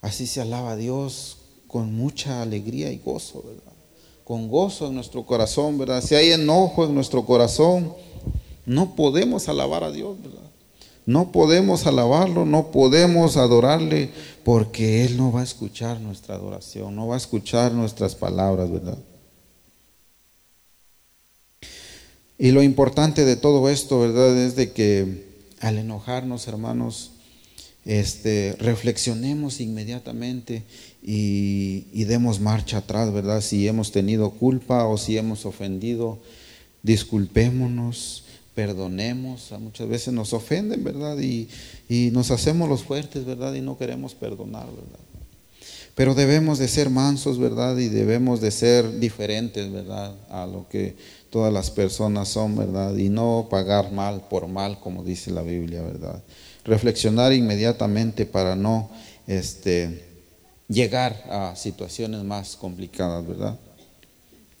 Así 0.00 0.28
se 0.28 0.40
alaba 0.40 0.72
a 0.72 0.76
Dios 0.76 1.38
con 1.66 1.92
mucha 1.92 2.40
alegría 2.40 2.92
y 2.92 2.98
gozo, 2.98 3.42
¿verdad? 3.44 3.72
Con 4.22 4.48
gozo 4.48 4.86
en 4.86 4.94
nuestro 4.94 5.26
corazón, 5.26 5.76
¿verdad? 5.76 6.04
Si 6.04 6.14
hay 6.14 6.30
enojo 6.30 6.84
en 6.84 6.94
nuestro 6.94 7.26
corazón, 7.26 7.92
no 8.64 8.94
podemos 8.94 9.48
alabar 9.48 9.82
a 9.82 9.90
Dios, 9.90 10.16
¿verdad? 10.22 10.48
No 11.08 11.32
podemos 11.32 11.86
alabarlo, 11.86 12.44
no 12.44 12.70
podemos 12.70 13.38
adorarle, 13.38 14.10
porque 14.44 15.06
Él 15.06 15.16
no 15.16 15.32
va 15.32 15.40
a 15.40 15.44
escuchar 15.44 16.02
nuestra 16.02 16.34
adoración, 16.34 16.94
no 16.94 17.06
va 17.06 17.14
a 17.14 17.16
escuchar 17.16 17.72
nuestras 17.72 18.14
palabras, 18.14 18.70
¿verdad? 18.70 18.98
Y 22.36 22.50
lo 22.50 22.62
importante 22.62 23.24
de 23.24 23.36
todo 23.36 23.70
esto, 23.70 24.00
¿verdad? 24.00 24.36
Es 24.36 24.54
de 24.54 24.72
que 24.72 25.24
al 25.60 25.78
enojarnos, 25.78 26.46
hermanos, 26.46 27.12
este, 27.86 28.54
reflexionemos 28.58 29.62
inmediatamente 29.62 30.64
y, 31.02 32.04
demos 32.04 32.38
marcha 32.38 32.78
atrás, 32.78 33.14
¿verdad? 33.14 33.40
Si 33.40 33.66
hemos 33.66 33.92
tenido 33.92 34.32
culpa 34.32 34.84
o 34.84 34.98
si 34.98 35.16
hemos 35.16 35.46
ofendido, 35.46 36.18
disculpémonos, 36.82 38.24
perdonemos. 38.58 39.52
Muchas 39.60 39.86
veces 39.88 40.12
nos 40.12 40.32
ofenden, 40.32 40.82
¿verdad? 40.82 41.16
Y, 41.20 41.48
y 41.88 42.10
nos 42.10 42.32
hacemos 42.32 42.68
los 42.68 42.82
fuertes, 42.82 43.24
¿verdad? 43.24 43.54
Y 43.54 43.60
no 43.60 43.78
queremos 43.78 44.16
perdonar, 44.16 44.66
¿verdad? 44.66 44.98
Pero 45.94 46.16
debemos 46.16 46.58
de 46.58 46.66
ser 46.66 46.90
mansos, 46.90 47.38
¿verdad? 47.38 47.78
Y 47.78 47.88
debemos 47.88 48.40
de 48.40 48.50
ser 48.50 48.98
diferentes, 48.98 49.70
¿verdad? 49.70 50.12
A 50.28 50.44
lo 50.48 50.68
que 50.68 50.96
todas 51.30 51.52
las 51.52 51.70
personas 51.70 52.30
son, 52.30 52.56
¿verdad? 52.56 52.96
Y 52.96 53.10
no 53.10 53.46
pagar 53.48 53.92
mal 53.92 54.26
por 54.28 54.48
mal, 54.48 54.80
como 54.80 55.04
dice 55.04 55.30
la 55.30 55.42
Biblia, 55.42 55.80
¿verdad? 55.82 56.20
Reflexionar 56.64 57.32
inmediatamente 57.32 58.26
para 58.26 58.56
no 58.56 58.90
este, 59.28 60.04
llegar 60.66 61.22
a 61.30 61.54
situaciones 61.54 62.24
más 62.24 62.56
complicadas, 62.56 63.24
¿verdad? 63.24 63.56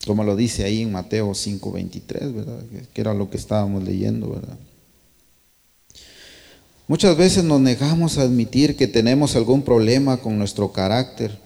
Como 0.08 0.24
lo 0.24 0.36
dice 0.36 0.64
ahí 0.64 0.80
en 0.80 0.90
Mateo 0.90 1.34
5:23, 1.34 2.32
¿verdad? 2.32 2.62
Que 2.94 3.00
era 3.02 3.12
lo 3.12 3.28
que 3.28 3.36
estábamos 3.36 3.84
leyendo, 3.84 4.30
¿verdad? 4.30 4.56
Muchas 6.86 7.14
veces 7.14 7.44
nos 7.44 7.60
negamos 7.60 8.16
a 8.16 8.22
admitir 8.22 8.74
que 8.74 8.86
tenemos 8.88 9.36
algún 9.36 9.60
problema 9.60 10.16
con 10.16 10.38
nuestro 10.38 10.72
carácter. 10.72 11.38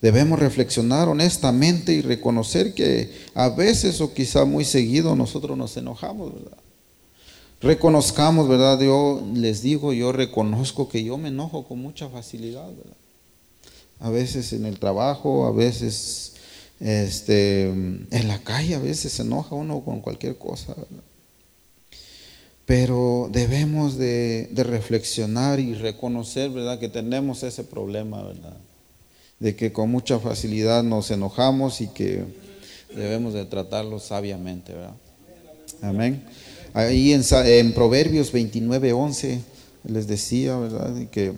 Debemos 0.00 0.38
reflexionar 0.38 1.08
honestamente 1.08 1.92
y 1.92 2.02
reconocer 2.02 2.72
que 2.72 3.10
a 3.34 3.48
veces 3.48 4.00
o 4.00 4.14
quizá 4.14 4.44
muy 4.44 4.64
seguido 4.64 5.16
nosotros 5.16 5.58
nos 5.58 5.76
enojamos, 5.76 6.32
¿verdad? 6.34 6.58
Reconozcamos, 7.60 8.48
¿verdad? 8.48 8.80
Yo 8.80 9.26
les 9.34 9.60
digo, 9.60 9.92
yo 9.92 10.12
reconozco 10.12 10.88
que 10.88 11.02
yo 11.02 11.18
me 11.18 11.30
enojo 11.30 11.64
con 11.64 11.80
mucha 11.80 12.08
facilidad, 12.08 12.68
¿verdad? 12.68 12.96
A 13.98 14.08
veces 14.10 14.52
en 14.52 14.66
el 14.66 14.78
trabajo, 14.78 15.46
a 15.46 15.50
veces 15.50 16.34
este, 16.82 17.68
en 17.68 18.28
la 18.28 18.40
calle, 18.42 18.74
a 18.74 18.80
veces 18.80 19.12
se 19.12 19.22
enoja 19.22 19.54
uno 19.54 19.84
con 19.84 20.00
cualquier 20.00 20.36
cosa. 20.36 20.74
Pero 22.66 23.28
debemos 23.30 23.96
de, 23.98 24.48
de, 24.50 24.64
reflexionar 24.64 25.60
y 25.60 25.74
reconocer, 25.74 26.50
¿verdad? 26.50 26.80
Que 26.80 26.88
tenemos 26.88 27.44
ese 27.44 27.62
problema, 27.62 28.22
¿verdad? 28.24 28.56
De 29.38 29.54
que 29.54 29.72
con 29.72 29.90
mucha 29.90 30.18
facilidad 30.18 30.82
nos 30.82 31.10
enojamos 31.12 31.80
y 31.80 31.86
que 31.86 32.24
debemos 32.94 33.32
de 33.34 33.44
tratarlo 33.44 34.00
sabiamente, 34.00 34.72
¿verdad? 34.72 34.96
Amén. 35.82 36.24
Ahí 36.74 37.12
en, 37.12 37.22
en 37.44 37.74
Proverbios 37.74 38.32
29, 38.32 38.92
11 38.92 39.40
les 39.84 40.06
decía, 40.08 40.56
¿verdad? 40.56 40.94
Que 41.10 41.32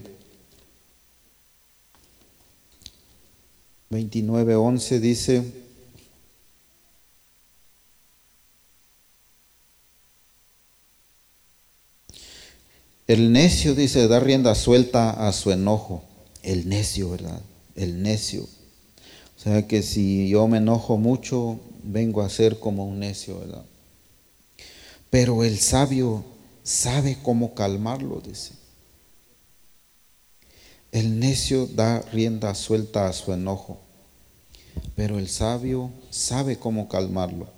29, 3.94 4.56
11 4.56 4.98
dice, 4.98 5.44
el 13.06 13.30
necio 13.30 13.76
dice, 13.76 14.08
da 14.08 14.18
rienda 14.18 14.56
suelta 14.56 15.28
a 15.28 15.32
su 15.32 15.52
enojo, 15.52 16.02
el 16.42 16.68
necio, 16.68 17.10
¿verdad? 17.10 17.40
El 17.76 18.02
necio. 18.02 18.42
O 18.42 19.40
sea 19.40 19.68
que 19.68 19.80
si 19.82 20.28
yo 20.28 20.48
me 20.48 20.58
enojo 20.58 20.96
mucho, 20.96 21.60
vengo 21.84 22.22
a 22.22 22.30
ser 22.30 22.58
como 22.58 22.84
un 22.84 22.98
necio, 22.98 23.38
¿verdad? 23.38 23.64
Pero 25.08 25.44
el 25.44 25.60
sabio 25.60 26.24
sabe 26.64 27.16
cómo 27.22 27.54
calmarlo, 27.54 28.20
dice. 28.20 28.54
El 30.90 31.20
necio 31.20 31.68
da 31.68 32.00
rienda 32.12 32.56
suelta 32.56 33.06
a 33.06 33.12
su 33.12 33.32
enojo, 33.32 33.83
pero 34.94 35.18
el 35.18 35.28
sabio 35.28 35.90
sabe 36.10 36.58
cómo 36.58 36.88
calmarlo. 36.88 37.48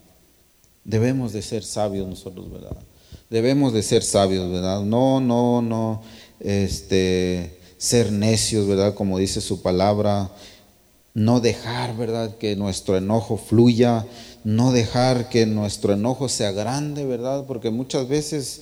Debemos 0.85 1.33
de 1.33 1.43
ser 1.43 1.65
sabios 1.65 2.07
nosotros, 2.07 2.51
¿verdad? 2.51 2.77
Debemos 3.29 3.73
de 3.73 3.83
ser 3.83 4.03
sabios, 4.03 4.51
¿verdad? 4.51 4.83
No, 4.83 5.21
no, 5.21 5.61
no, 5.61 6.03
este, 6.41 7.59
ser 7.77 8.13
necios, 8.13 8.67
¿verdad? 8.67 8.95
Como 8.95 9.19
dice 9.19 9.41
su 9.41 9.63
palabra, 9.63 10.31
no 11.15 11.41
dejar, 11.41 11.97
¿verdad? 11.97 12.37
Que 12.37 12.57
nuestro 12.57 12.97
enojo 12.97 13.37
fluya, 13.37 14.07
no 14.45 14.71
dejar 14.71 15.29
que 15.29 15.45
nuestro 15.47 15.93
enojo 15.93 16.29
sea 16.29 16.53
grande, 16.53 17.05
¿verdad? 17.05 17.47
Porque 17.47 17.71
muchas 17.71 18.07
veces 18.07 18.61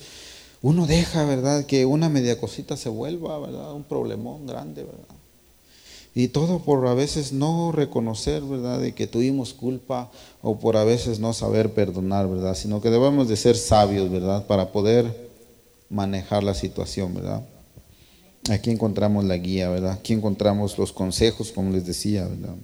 uno 0.61 0.87
deja, 0.87 1.25
¿verdad? 1.25 1.65
Que 1.65 1.85
una 1.85 2.09
media 2.09 2.39
cosita 2.39 2.75
se 2.75 2.89
vuelva, 2.89 3.37
¿verdad? 3.39 3.71
Un 3.73 3.83
problemón 3.83 4.47
grande, 4.47 4.83
¿verdad? 4.83 5.15
Y 6.17 6.29
todo 6.29 6.59
por 6.59 6.87
a 6.87 6.93
veces 6.93 7.33
no 7.33 7.73
reconocer, 7.73 8.41
¿verdad? 8.41 8.79
De 8.79 8.93
que 8.93 9.05
tuvimos 9.05 9.53
culpa 9.53 10.09
o 10.41 10.57
por 10.57 10.77
a 10.77 10.85
veces 10.85 11.19
no 11.19 11.33
saber 11.33 11.73
perdonar, 11.73 12.29
¿verdad? 12.29 12.55
Sino 12.55 12.81
que 12.81 12.89
debemos 12.89 13.27
de 13.27 13.35
ser 13.35 13.57
sabios, 13.57 14.09
¿verdad? 14.09 14.47
Para 14.47 14.71
poder 14.71 15.29
manejar 15.89 16.41
la 16.41 16.53
situación, 16.53 17.13
¿verdad? 17.13 17.45
Aquí 18.49 18.71
encontramos 18.71 19.25
la 19.25 19.35
guía, 19.35 19.69
¿verdad? 19.69 19.91
Aquí 19.91 20.13
encontramos 20.13 20.77
los 20.77 20.93
consejos, 20.93 21.51
como 21.51 21.71
les 21.71 21.85
decía, 21.85 22.23
¿verdad? 22.23 22.55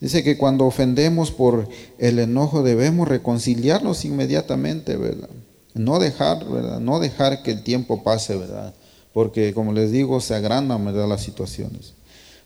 Dice 0.00 0.24
que 0.24 0.38
cuando 0.38 0.64
ofendemos 0.64 1.30
por 1.30 1.68
el 1.98 2.18
enojo 2.20 2.62
debemos 2.62 3.06
reconciliarnos 3.06 4.06
inmediatamente, 4.06 4.96
¿verdad? 4.96 5.28
No 5.74 5.98
dejar, 5.98 6.42
¿verdad? 6.48 6.80
No 6.80 7.00
dejar 7.00 7.42
que 7.42 7.50
el 7.50 7.62
tiempo 7.62 8.02
pase, 8.02 8.34
¿verdad? 8.34 8.72
Porque 9.12 9.52
como 9.52 9.74
les 9.74 9.92
digo, 9.92 10.22
se 10.22 10.34
agrandan, 10.34 10.82
¿verdad? 10.86 11.06
Las 11.06 11.22
situaciones. 11.22 11.99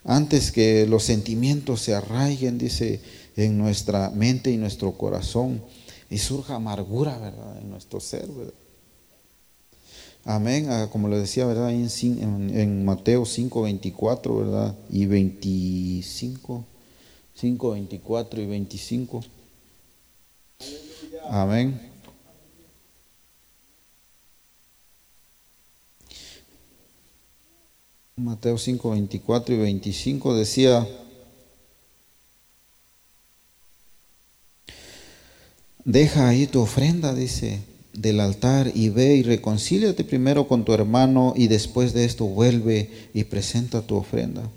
Antes 0.05 0.53
que 0.53 0.87
los 0.87 1.03
sentimientos 1.03 1.81
se 1.81 1.95
arraiguen, 1.95 2.59
dice, 2.59 3.01
en 3.37 3.59
nuestra 3.59 4.11
mente 4.11 4.51
y 4.51 4.57
nuestro 4.57 4.93
corazón 4.93 5.63
y 6.11 6.19
surja 6.19 6.57
amargura, 6.57 7.19
¿verdad? 7.19 7.59
En 7.61 7.71
nuestro 7.71 8.01
ser, 8.01 8.29
¿verdad? 8.29 8.55
Amén, 10.27 10.71
ah, 10.71 10.89
como 10.91 11.09
le 11.09 11.19
decía, 11.19 11.45
¿verdad? 11.45 11.71
En, 11.71 11.89
en, 12.57 12.85
Mateo 12.85 13.27
5, 13.27 13.63
24, 13.63 14.37
¿verdad? 14.37 14.75
Y 14.91 15.05
25. 15.07 16.65
5, 17.35 17.71
24 17.71 18.41
y 18.41 18.47
25. 18.47 19.21
Amén. 21.29 21.94
Mateo 28.17 28.59
5, 28.59 28.91
24 28.91 29.57
y 29.57 29.59
25 29.59 30.37
decía, 30.37 30.87
deja 35.85 36.29
ahí 36.29 36.47
tu 36.47 36.61
ofrenda, 36.61 37.13
dice, 37.13 37.59
del 37.93 38.21
altar 38.21 38.71
y 38.73 38.89
ve 38.91 39.17
y 39.17 39.25
reconcíliate 39.25 40.05
primero 40.05 40.47
con 40.47 40.65
tu 40.65 40.73
hermano 40.73 41.35
y 41.37 41.49
después 41.49 41.93
de 41.93 42.05
esto 42.05 42.27
vuelve 42.27 42.89
y 43.15 43.25
presenta 43.25 43.83
tu 43.83 43.97
ofrenda. 43.97 44.49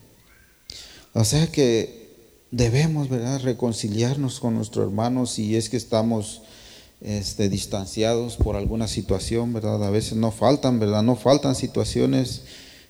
O 1.13 1.23
sea 1.23 1.47
que 1.47 2.11
debemos, 2.51 3.09
¿verdad?, 3.09 3.41
reconciliarnos 3.41 4.39
con 4.39 4.53
nuestro 4.53 4.83
hermano 4.83 5.25
si 5.25 5.55
es 5.55 5.69
que 5.69 5.77
estamos 5.77 6.43
este, 7.01 7.49
distanciados 7.49 8.37
por 8.37 8.55
alguna 8.55 8.87
situación, 8.87 9.51
¿verdad? 9.51 9.83
A 9.83 9.89
veces 9.89 10.13
no 10.13 10.29
faltan, 10.29 10.79
¿verdad? 10.79 11.01
No 11.01 11.15
faltan 11.15 11.55
situaciones 11.55 12.43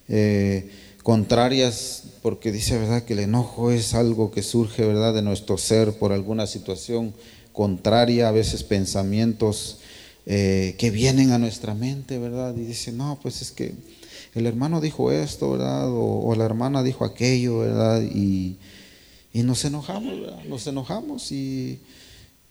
eh, 0.09 0.69
contrarias 1.03 2.03
porque 2.21 2.51
dice, 2.51 2.77
¿verdad?, 2.77 3.03
que 3.03 3.13
el 3.13 3.19
enojo 3.19 3.71
es 3.71 3.93
algo 3.93 4.31
que 4.31 4.43
surge, 4.43 4.85
¿verdad?, 4.85 5.13
de 5.13 5.21
nuestro 5.21 5.57
ser 5.57 5.93
por 5.93 6.11
alguna 6.11 6.47
situación 6.47 7.13
contraria, 7.53 8.27
a 8.27 8.31
veces 8.31 8.63
pensamientos 8.63 9.79
eh, 10.25 10.75
que 10.77 10.91
vienen 10.91 11.31
a 11.31 11.39
nuestra 11.39 11.73
mente, 11.73 12.19
¿verdad? 12.19 12.55
Y 12.55 12.65
dice, 12.65 12.91
no, 12.91 13.19
pues 13.21 13.41
es 13.41 13.51
que 13.51 13.73
el 14.35 14.45
hermano 14.45 14.81
dijo 14.81 15.11
esto, 15.11 15.51
¿verdad? 15.51 15.87
O, 15.89 16.35
la 16.35 16.45
hermana 16.45 16.83
dijo 16.83 17.05
aquello, 17.05 17.59
¿verdad? 17.59 18.01
Y 18.01 18.57
y 19.37 19.43
nos 19.43 19.63
enojamos. 19.65 20.45
Nos 20.47 20.65
enojamos 20.65 21.31
y, 21.31 21.79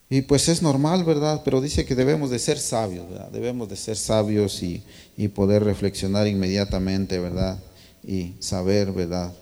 y, 0.09 0.23
pues 0.23 0.49
es 0.49 0.63
normal, 0.63 1.05
¿verdad? 1.05 1.43
Pero 1.45 1.61
dice 1.61 1.85
que 1.85 1.95
debemos 1.95 2.31
de 2.31 2.39
ser 2.39 2.59
sabios, 2.59 3.09
¿verdad? 3.09 3.31
Debemos 3.31 3.69
de 3.69 3.77
ser 3.77 3.97
sabios 3.97 4.63
y, 4.63 4.83
y 5.17 5.29
poder 5.29 5.65
reflexionar 5.65 6.27
inmediatamente, 6.27 7.19
¿verdad? 7.19 7.59
Y 8.07 8.35
saber, 8.39 8.93
¿verdad? 8.93 9.33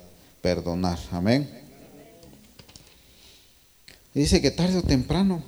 Perdonar. 0.40 0.98
Amén. 1.11 1.48
dice 4.14 4.40
que 4.40 4.50
tarde 4.50 4.79
o 4.79 4.83
temprano 4.83 5.42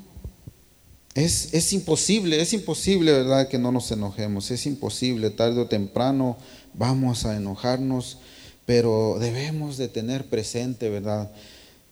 es, 1.14 1.54
es, 1.54 1.72
imposible, 1.72 2.40
es 2.40 2.52
imposible, 2.52 3.12
¿verdad? 3.12 3.48
Que 3.48 3.58
no 3.58 3.72
nos 3.72 3.90
enojemos. 3.90 4.50
Es 4.50 4.66
imposible, 4.66 5.30
tarde 5.30 5.60
o 5.60 5.66
temprano 5.66 6.36
vamos 6.74 7.24
a 7.24 7.36
enojarnos, 7.36 8.18
pero 8.66 9.16
debemos 9.18 9.78
de 9.78 9.88
tener 9.88 10.26
presente, 10.26 10.90
¿verdad? 10.90 11.30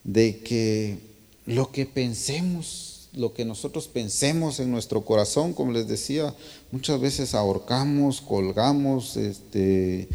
de 0.05 0.39
que 0.41 0.99
lo 1.47 1.73
que 1.73 1.87
pensemos, 1.87 2.94
lo 3.15 3.33
que 3.33 3.45
nosotros 3.45 3.89
pensemos 3.89 4.61
en 4.61 4.71
nuestro 4.71 5.05
corazón, 5.05 5.53
como 5.53 5.73
les 5.73 5.89
decía, 5.89 6.35
muchas 6.73 7.01
veces 7.01 7.35
ahorcamos, 7.35 8.21
colgamos, 8.21 9.17
este, 9.17 10.09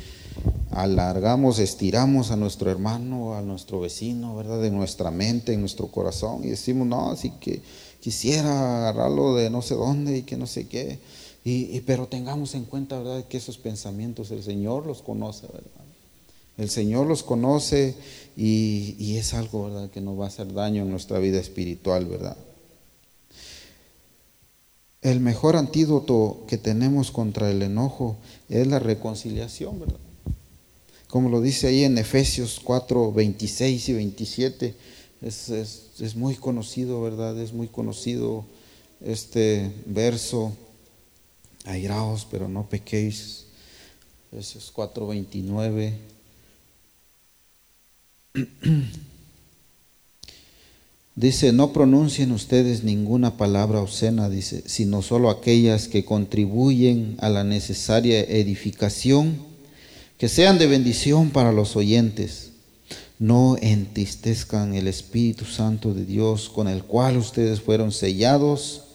alargamos, 0.71 1.59
estiramos 1.59 2.31
a 2.31 2.35
nuestro 2.35 2.69
hermano, 2.69 3.35
a 3.35 3.41
nuestro 3.41 3.79
vecino, 3.79 4.35
¿verdad? 4.35 4.61
De 4.61 4.71
nuestra 4.71 5.11
mente, 5.11 5.53
en 5.53 5.61
nuestro 5.61 5.87
corazón, 5.87 6.43
y 6.43 6.49
decimos, 6.49 6.87
no, 6.87 7.11
así 7.11 7.31
que 7.39 7.61
quisiera 7.99 8.89
agarrarlo 8.89 9.35
de 9.35 9.49
no 9.49 9.61
sé 9.61 9.75
dónde 9.75 10.17
y 10.17 10.21
que 10.23 10.37
no 10.37 10.47
sé 10.47 10.67
qué. 10.67 10.99
Y, 11.43 11.79
pero 11.81 12.07
tengamos 12.07 12.53
en 12.53 12.65
cuenta, 12.65 12.97
¿verdad?, 12.97 13.25
que 13.27 13.37
esos 13.37 13.57
pensamientos 13.57 14.29
el 14.31 14.43
Señor 14.43 14.85
los 14.85 15.01
conoce, 15.01 15.47
¿verdad? 15.47 15.85
El 16.57 16.69
Señor 16.69 17.07
los 17.07 17.23
conoce 17.23 17.95
y, 18.35 19.15
es 19.15 19.33
algo, 19.33 19.65
¿verdad?, 19.65 19.89
que 19.89 20.01
nos 20.01 20.19
va 20.19 20.25
a 20.25 20.27
hacer 20.27 20.53
daño 20.53 20.83
en 20.83 20.91
nuestra 20.91 21.17
vida 21.19 21.39
espiritual, 21.39 22.05
¿verdad? 22.05 22.37
El 25.01 25.19
mejor 25.21 25.55
antídoto 25.55 26.43
que 26.47 26.57
tenemos 26.57 27.11
contra 27.11 27.49
el 27.49 27.61
enojo 27.61 28.17
es 28.49 28.67
la 28.67 28.79
reconciliación, 28.79 29.79
¿verdad? 29.79 29.99
como 31.09 31.29
lo 31.29 31.41
dice 31.41 31.67
ahí 31.67 31.83
en 31.83 31.97
Efesios 31.97 32.61
4, 32.63 33.11
26 33.11 33.89
y 33.89 33.93
27. 33.93 34.75
Es, 35.21 35.49
es 35.49 36.15
muy 36.15 36.35
conocido, 36.35 37.01
¿verdad? 37.01 37.37
Es 37.41 37.51
muy 37.51 37.67
conocido 37.67 38.45
este 39.01 39.71
verso. 39.85 40.53
Airaos, 41.65 42.27
pero 42.29 42.47
no 42.47 42.69
pequéis. 42.69 43.45
Efesios 44.31 44.71
4, 44.71 45.07
29. 45.07 45.97
Dice, 51.19 51.51
no 51.51 51.73
pronuncien 51.73 52.31
ustedes 52.31 52.85
ninguna 52.85 53.35
palabra 53.35 53.81
obscena, 53.81 54.29
dice, 54.29 54.63
sino 54.67 55.01
solo 55.01 55.29
aquellas 55.29 55.89
que 55.89 56.05
contribuyen 56.05 57.17
a 57.19 57.27
la 57.27 57.43
necesaria 57.43 58.21
edificación, 58.21 59.37
que 60.17 60.29
sean 60.29 60.57
de 60.57 60.67
bendición 60.67 61.31
para 61.31 61.51
los 61.51 61.75
oyentes. 61.75 62.51
No 63.19 63.57
entristezcan 63.59 64.73
el 64.75 64.87
Espíritu 64.87 65.43
Santo 65.43 65.93
de 65.93 66.05
Dios, 66.05 66.47
con 66.47 66.69
el 66.69 66.85
cual 66.85 67.17
ustedes 67.17 67.59
fueron 67.59 67.91
sellados 67.91 68.85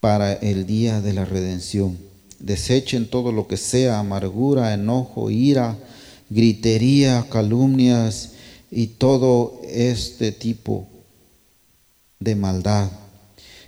para 0.00 0.32
el 0.32 0.66
día 0.66 1.00
de 1.00 1.12
la 1.12 1.24
redención. 1.24 1.98
Desechen 2.40 3.06
todo 3.06 3.30
lo 3.30 3.46
que 3.46 3.58
sea 3.58 4.00
amargura, 4.00 4.74
enojo, 4.74 5.30
ira, 5.30 5.78
gritería, 6.30 7.24
calumnias 7.30 8.30
y 8.72 8.88
todo 8.88 9.60
este 9.70 10.32
tipo 10.32 10.88
de 12.22 12.36
maldad. 12.36 12.90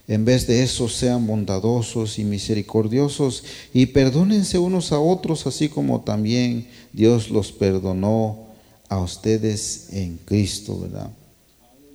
En 0.07 0.25
vez 0.25 0.47
de 0.47 0.63
eso, 0.63 0.89
sean 0.89 1.27
bondadosos 1.27 2.19
y 2.19 2.25
misericordiosos 2.25 3.43
y 3.73 3.87
perdónense 3.87 4.59
unos 4.59 4.93
a 4.93 5.01
otros, 5.01 5.47
así 5.47 5.69
como 5.69 6.03
también 6.03 6.69
Dios 6.93 7.31
los 7.31 7.53
perdonó 7.53 8.49
a 8.89 9.01
ustedes 9.01 9.89
en 9.93 10.19
Cristo, 10.25 10.79
¿verdad? 10.79 11.11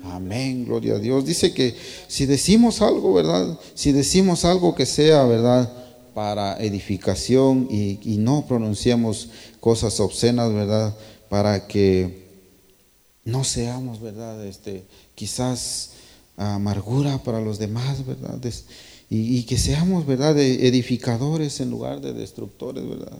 Amén, 0.03 0.65
gloria 0.65 0.95
a 0.95 0.99
Dios. 0.99 1.25
Dice 1.25 1.53
que 1.53 1.75
si 2.07 2.25
decimos 2.25 2.81
algo, 2.81 3.13
¿verdad? 3.13 3.59
Si 3.75 3.91
decimos 3.91 4.43
algo 4.43 4.73
que 4.73 4.87
sea, 4.87 5.23
¿verdad? 5.25 5.71
Para 6.15 6.57
edificación 6.57 7.67
y, 7.69 7.99
y 8.01 8.17
no 8.17 8.45
pronunciamos 8.47 9.29
cosas 9.59 9.99
obscenas, 9.99 10.51
¿verdad? 10.51 10.95
Para 11.29 11.67
que 11.67 12.27
no 13.23 13.43
seamos, 13.43 14.01
¿verdad? 14.01 14.45
Este, 14.47 14.85
quizás 15.15 15.91
amargura 16.39 17.21
para 17.21 17.41
los 17.41 17.60
demás, 17.60 18.06
¿verdad? 18.06 18.39
Y, 19.10 19.43
que 19.43 19.58
seamos, 19.58 20.06
¿verdad? 20.06 20.39
Edificadores 20.39 21.60
en 21.60 21.69
lugar 21.69 21.99
de 21.99 22.13
destructores, 22.13 22.88
¿verdad? 22.88 23.17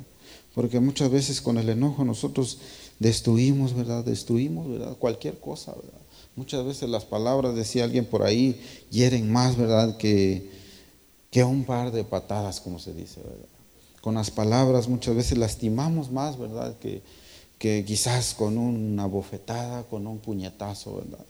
Porque 0.56 0.80
muchas 0.80 1.12
veces 1.12 1.42
con 1.42 1.58
el 1.58 1.70
enojo 1.70 2.06
nosotros 2.06 2.60
destruimos, 2.98 3.76
¿verdad? 3.76 4.06
Destruimos, 4.06 4.70
¿verdad? 4.70 4.96
Cualquier 4.98 5.38
cosa, 5.40 5.74
¿verdad? 5.74 6.00
Muchas 6.36 6.66
veces 6.66 6.90
las 6.90 7.04
palabras, 7.04 7.56
decía 7.56 7.84
alguien 7.84 8.06
por 8.06 8.24
ahí, 8.24 8.62
hieren 8.90 9.30
más, 9.32 9.58
¿verdad? 9.58 9.98
Que, 9.98 10.50
que 11.30 11.44
un 11.44 11.66
par 11.66 11.92
de 11.92 12.06
patadas, 12.06 12.62
como 12.62 12.80
se 12.80 12.94
dice, 12.94 13.20
¿verdad? 13.22 13.50
Con 14.02 14.16
las 14.16 14.32
palabras 14.32 14.88
muchas 14.88 15.16
veces 15.16 15.38
lastimamos 15.38 16.10
más, 16.10 16.38
¿verdad? 16.40 16.78
Que, 16.80 17.02
que 17.58 17.84
quizás 17.84 18.34
con 18.34 18.58
una 18.58 19.08
bofetada, 19.08 19.84
con 19.84 20.08
un 20.08 20.20
puñetazo, 20.20 20.96
¿verdad? 20.96 21.26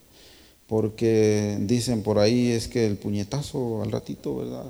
Porque 0.70 1.58
dicen 1.62 2.04
por 2.04 2.20
ahí 2.20 2.52
es 2.52 2.68
que 2.68 2.86
el 2.86 2.96
puñetazo 2.96 3.82
al 3.82 3.92
ratito, 3.92 4.38
¿verdad? 4.38 4.68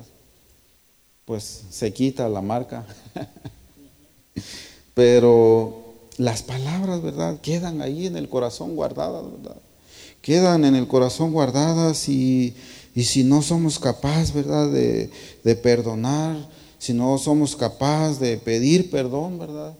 Pues 1.26 1.64
se 1.68 1.92
quita 1.92 2.26
la 2.30 2.40
marca. 2.40 2.86
Pero 4.94 5.84
las 6.16 6.42
palabras, 6.42 7.02
¿verdad? 7.02 7.38
Quedan 7.42 7.82
ahí 7.82 8.06
en 8.06 8.16
el 8.16 8.30
corazón 8.30 8.76
guardadas, 8.76 9.24
¿verdad? 9.30 9.56
Quedan 10.22 10.64
en 10.64 10.74
el 10.74 10.88
corazón 10.88 11.32
guardadas 11.32 12.08
y, 12.08 12.56
si 12.96 13.22
no 13.22 13.42
somos 13.42 13.78
capaces, 13.78 14.32
¿verdad? 14.32 14.70
De, 14.70 15.10
de 15.44 15.54
perdonar, 15.54 16.48
si 16.78 16.94
no 16.94 17.18
somos 17.18 17.56
capaces 17.56 18.18
de 18.18 18.38
pedir 18.38 18.90
perdón, 18.90 19.38
¿verdad? 19.38 19.74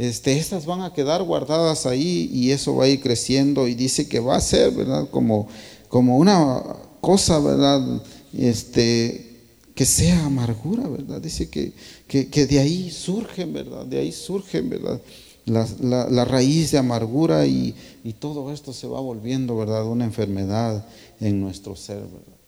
Este, 0.00 0.38
estas 0.38 0.64
van 0.64 0.80
a 0.80 0.94
quedar 0.94 1.22
guardadas 1.22 1.84
ahí 1.84 2.30
y 2.32 2.52
eso 2.52 2.74
va 2.74 2.84
a 2.84 2.88
ir 2.88 3.02
creciendo 3.02 3.68
y 3.68 3.74
dice 3.74 4.08
que 4.08 4.18
va 4.18 4.34
a 4.34 4.40
ser, 4.40 4.70
¿verdad? 4.70 5.06
Como, 5.10 5.46
como 5.90 6.16
una 6.16 6.62
cosa, 7.02 7.38
¿verdad? 7.38 8.02
Este, 8.32 9.42
que 9.74 9.84
sea 9.84 10.24
amargura, 10.24 10.88
¿verdad? 10.88 11.20
Dice 11.20 11.50
que, 11.50 11.74
que, 12.08 12.46
de 12.46 12.58
ahí 12.58 12.90
surgen, 12.90 13.52
¿verdad? 13.52 13.84
De 13.84 13.98
ahí 13.98 14.10
surgen, 14.10 14.70
¿verdad? 14.70 15.02
La, 15.44 15.68
la, 16.08 16.24
raíz 16.24 16.70
de 16.70 16.78
amargura 16.78 17.44
y, 17.44 17.74
y, 18.02 18.14
todo 18.14 18.54
esto 18.54 18.72
se 18.72 18.86
va 18.86 19.00
volviendo, 19.00 19.54
¿verdad? 19.54 19.84
Una 19.84 20.06
enfermedad 20.06 20.86
en 21.20 21.42
nuestro 21.42 21.76
ser, 21.76 21.98
¿verdad? 21.98 22.38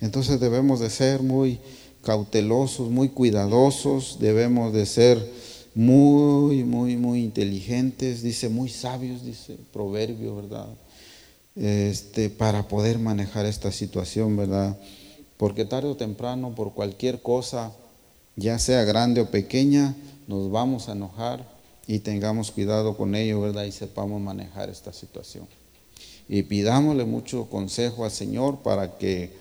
Entonces 0.00 0.38
debemos 0.38 0.80
de 0.80 0.90
ser 0.90 1.22
muy 1.22 1.60
cautelosos, 2.02 2.90
muy 2.90 3.08
cuidadosos, 3.08 4.18
debemos 4.20 4.74
de 4.74 4.84
ser 4.84 5.47
muy, 5.74 6.64
muy, 6.64 6.96
muy 6.96 7.22
inteligentes, 7.22 8.22
dice, 8.22 8.48
muy 8.48 8.68
sabios, 8.68 9.24
dice, 9.24 9.56
proverbio, 9.72 10.36
¿verdad? 10.36 10.68
Este, 11.54 12.30
para 12.30 12.68
poder 12.68 12.98
manejar 12.98 13.46
esta 13.46 13.72
situación, 13.72 14.36
¿verdad? 14.36 14.78
Porque 15.36 15.64
tarde 15.64 15.88
o 15.88 15.96
temprano, 15.96 16.54
por 16.54 16.72
cualquier 16.72 17.22
cosa, 17.22 17.72
ya 18.36 18.58
sea 18.58 18.84
grande 18.84 19.20
o 19.20 19.30
pequeña, 19.30 19.94
nos 20.26 20.50
vamos 20.50 20.88
a 20.88 20.92
enojar 20.92 21.48
y 21.86 22.00
tengamos 22.00 22.50
cuidado 22.50 22.96
con 22.96 23.14
ello, 23.14 23.40
¿verdad? 23.40 23.64
Y 23.64 23.72
sepamos 23.72 24.20
manejar 24.20 24.68
esta 24.68 24.92
situación. 24.92 25.46
Y 26.28 26.42
pidámosle 26.42 27.04
mucho 27.06 27.48
consejo 27.48 28.04
al 28.04 28.10
Señor 28.10 28.58
para 28.58 28.98
que 28.98 29.32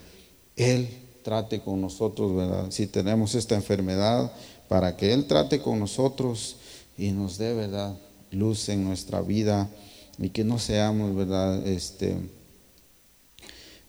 Él 0.56 0.88
trate 1.24 1.60
con 1.60 1.82
nosotros, 1.82 2.34
¿verdad? 2.34 2.72
Si 2.72 2.88
tenemos 2.88 3.36
esta 3.36 3.56
enfermedad, 3.56 4.32
para 4.68 4.98
que 4.98 5.14
Él 5.14 5.26
trate 5.26 5.62
con 5.62 5.80
nosotros 5.80 6.58
y 6.98 7.12
nos 7.12 7.38
dé, 7.38 7.54
¿verdad?, 7.54 7.96
luz 8.32 8.70
en 8.70 8.84
nuestra 8.84 9.22
vida 9.22 9.70
y 10.18 10.30
que 10.30 10.44
no 10.44 10.60
seamos, 10.60 11.16
¿verdad?, 11.16 11.66
este, 11.68 12.18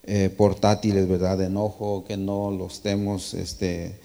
eh, 0.03 0.29
portátiles, 0.35 1.07
¿verdad?, 1.07 1.37
de 1.37 1.45
enojo, 1.45 2.05
que 2.07 2.17
no 2.17 2.51
lo 2.51 2.67
estemos 2.67 3.33
este, 3.33 3.99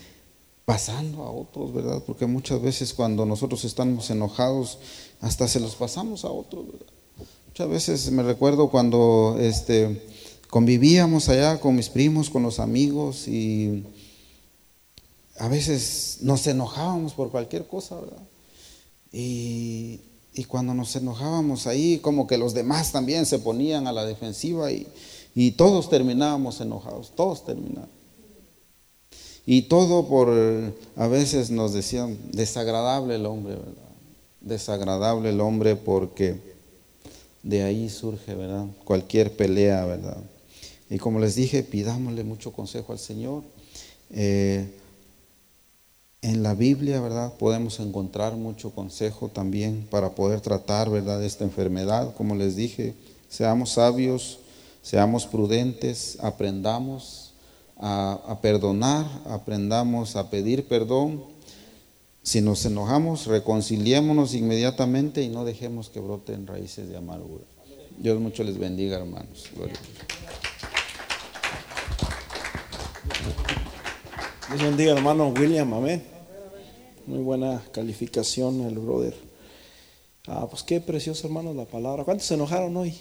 pasando 0.65 1.23
a 1.23 1.31
otros, 1.31 1.73
¿verdad? 1.73 2.03
Porque 2.07 2.27
muchas 2.27 2.61
veces 2.61 2.95
cuando 2.95 3.27
nosotros 3.27 3.65
estamos 3.65 4.11
enojados, 4.11 4.79
hasta 5.21 5.47
se 5.47 5.61
los 5.61 5.75
pasamos 5.75 6.25
a 6.25 6.31
otros, 6.31 6.67
¿verdad? 6.67 6.87
Muchas 7.49 7.69
veces 7.69 8.11
me 8.11 8.23
recuerdo 8.25 8.69
cuando 8.69 9.37
este, 9.39 10.03
convivíamos 10.51 11.29
allá 11.29 11.61
con 11.61 11.77
mis 11.77 11.89
primos, 11.89 12.29
con 12.29 12.43
los 12.43 12.59
amigos 12.59 13.29
y 13.29 13.85
a 15.39 15.49
veces 15.49 16.19
nos 16.21 16.47
enojábamos 16.47 17.15
por 17.15 17.31
cualquier 17.31 17.67
cosa, 17.67 18.01
¿verdad? 18.01 18.23
Y, 19.13 20.01
cuando 20.49 20.75
nos 20.75 20.95
enojábamos 20.97 21.67
ahí, 21.67 21.99
como 21.99 22.27
que 22.27 22.39
los 22.39 22.55
demás 22.55 22.93
también 22.93 23.27
se 23.27 23.39
ponían 23.39 23.87
a 23.87 23.93
la 23.93 24.05
defensiva 24.05 24.71
y, 24.71 24.87
todos 25.53 25.91
terminábamos 25.91 26.61
enojados, 26.61 27.13
todos 27.15 27.45
terminaban. 27.45 27.89
Y 29.47 29.63
todo 29.63 30.09
por, 30.09 30.29
a 30.97 31.07
veces 31.07 31.51
nos 31.51 31.73
decían, 31.73 32.19
desagradable 32.33 33.17
el 33.17 33.27
hombre, 33.27 33.57
¿verdad? 33.57 33.73
Desagradable 34.41 35.31
el 35.31 35.41
hombre 35.41 35.77
porque 35.77 36.37
de 37.43 37.63
ahí 37.63 37.91
surge, 37.91 38.35
¿verdad? 38.35 38.67
Cualquier 38.85 39.37
pelea, 39.37 39.85
¿verdad? 39.85 40.17
Y 40.89 40.99
como 40.99 41.19
les 41.19 41.35
dije, 41.35 41.63
pidámosle 41.63 42.25
mucho 42.25 42.53
consejo 42.53 42.93
al 42.93 42.99
Señor. 42.99 43.43
Eh, 44.11 44.67
en 46.25 46.43
la 46.43 46.55
Biblia, 46.55 47.03
¿verdad? 47.03 47.35
Podemos 47.35 47.81
encontrar 47.81 48.35
mucho 48.35 48.71
consejo 48.71 49.29
también 49.29 49.87
para 49.91 50.15
poder 50.15 50.41
tratar, 50.41 50.89
¿verdad?, 50.89 51.23
esta 51.23 51.45
enfermedad. 51.45 52.15
Como 52.17 52.35
les 52.35 52.57
dije, 52.57 52.95
seamos 53.29 53.73
sabios, 53.73 54.39
seamos 54.81 55.27
prudentes, 55.27 56.17
aprendamos 56.23 57.35
a, 57.77 58.39
perdonar, 58.41 59.05
aprendamos 59.29 60.17
a 60.17 60.31
pedir 60.31 60.67
perdón. 60.67 61.23
Si 62.23 62.41
nos 62.41 62.65
enojamos, 62.65 63.27
reconciliémonos 63.27 64.33
inmediatamente 64.33 65.21
y 65.21 65.29
no 65.29 65.45
dejemos 65.45 65.91
que 65.91 66.01
broten 66.01 66.47
raíces 66.47 66.89
de 66.89 66.97
amargura. 66.97 67.45
Dios 67.99 68.19
mucho 68.19 68.45
les 68.45 68.57
bendiga, 68.57 68.97
hermanos. 68.97 69.51
Gloria 69.55 69.77
Dios 74.49 74.63
bendiga, 74.63 74.93
hermano 74.93 75.29
William. 75.29 75.75
Amén. 75.75 76.14
Muy 77.07 77.19
buena 77.19 77.63
calificación 77.71 78.63
el 78.63 78.79
brother. 78.79 79.15
Ah, 80.27 80.47
pues 80.49 80.63
qué 80.63 80.81
precioso, 80.81 81.27
hermanos, 81.27 81.55
la 81.55 81.67
palabra. 81.67 82.03
¿Cuántos 82.03 82.27
se 82.27 82.35
enojaron 82.35 82.75
hoy? 82.79 82.95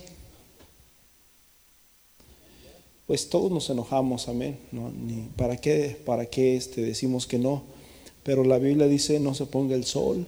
Pues 3.08 3.30
todos 3.30 3.50
nos 3.50 3.70
enojamos, 3.70 4.28
amén. 4.28 4.60
¿Para 5.38 5.56
qué, 5.56 5.98
para 6.06 6.26
qué 6.26 6.58
este, 6.58 6.82
decimos 6.82 7.28
que 7.28 7.40
no? 7.40 7.64
Pero 8.24 8.44
la 8.44 8.58
Biblia 8.58 8.88
dice, 8.88 9.22
no 9.22 9.34
se 9.36 9.46
ponga 9.46 9.74
el 9.74 9.86
sol 9.86 10.26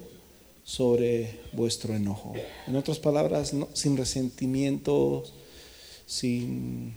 sobre 0.64 1.42
vuestro 1.52 1.94
enojo. 1.94 2.34
En 2.68 2.78
otras 2.78 3.00
palabras, 3.00 3.54
sin 3.74 3.98
resentimiento, 3.98 5.26
sin, 6.06 6.96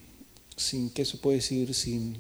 sin, 0.57 0.91
¿qué 0.91 1.05
se 1.05 1.17
puede 1.17 1.39
decir? 1.39 1.75
Sin 1.75 2.17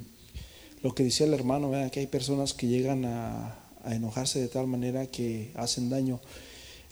lo 0.82 0.96
que 0.96 1.04
decía 1.04 1.26
el 1.26 1.34
hermano, 1.34 1.70
que 1.92 2.00
hay 2.00 2.06
personas 2.08 2.54
que 2.54 2.66
llegan 2.66 3.04
a, 3.04 3.67
enojarse 3.86 4.40
de 4.40 4.48
tal 4.48 4.66
manera 4.66 5.06
que 5.06 5.52
hacen 5.54 5.90
daño. 5.90 6.20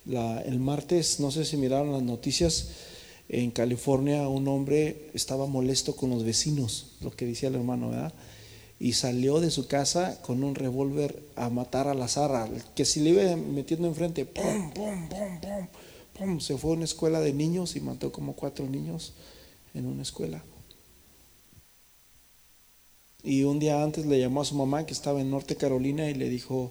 el 0.07 0.59
martes, 0.61 1.21
no 1.21 1.31
sé 1.31 1.45
si 1.45 1.57
miraron 1.57 1.93
las 1.93 2.03
noticias, 2.03 2.69
en 3.29 3.51
California 3.51 4.29
un 4.29 4.47
hombre 4.49 5.11
estaba 5.15 5.47
molesto 5.47 5.97
con 5.97 6.11
los 6.11 6.25
vecinos, 6.25 6.93
lo 7.01 7.11
que 7.11 7.27
decía 7.27 7.49
el 7.49 7.57
hermano, 7.57 7.91
¿verdad? 7.91 8.13
y 8.79 8.93
salió 8.93 9.41
de 9.41 9.51
su 9.51 9.67
casa 9.67 10.21
con 10.23 10.45
un 10.45 10.55
revólver 10.55 11.23
a 11.35 11.49
matar 11.49 11.89
a 11.89 11.95
la 11.95 12.09
Zara, 12.09 12.49
que 12.75 12.85
si 12.85 13.01
le 13.01 13.11
iba 13.11 13.37
metiendo 13.37 13.89
enfrente, 13.89 14.27
¡pum, 14.27 14.71
pum, 14.73 15.09
pum, 15.09 15.41
pum, 15.41 15.67
pum! 16.13 16.41
Se 16.41 16.59
fue 16.59 16.73
a 16.73 16.75
una 16.75 16.85
escuela 16.85 17.21
de 17.21 17.33
niños 17.33 17.77
y 17.77 17.81
mató 17.81 18.13
como 18.13 18.35
cuatro 18.35 18.67
niños 18.67 19.15
en 19.75 19.87
una 19.87 20.03
escuela. 20.03 20.43
Y 23.23 23.45
un 23.45 23.59
día 23.59 23.83
antes 23.83 24.07
le 24.07 24.21
llamó 24.21 24.43
a 24.43 24.45
su 24.45 24.55
mamá 24.55 24.87
que 24.87 24.93
estaba 24.93 25.21
en 25.21 25.31
Norte 25.31 25.57
Carolina 25.57 26.09
y 26.09 26.15
le 26.15 26.29
dijo, 26.29 26.71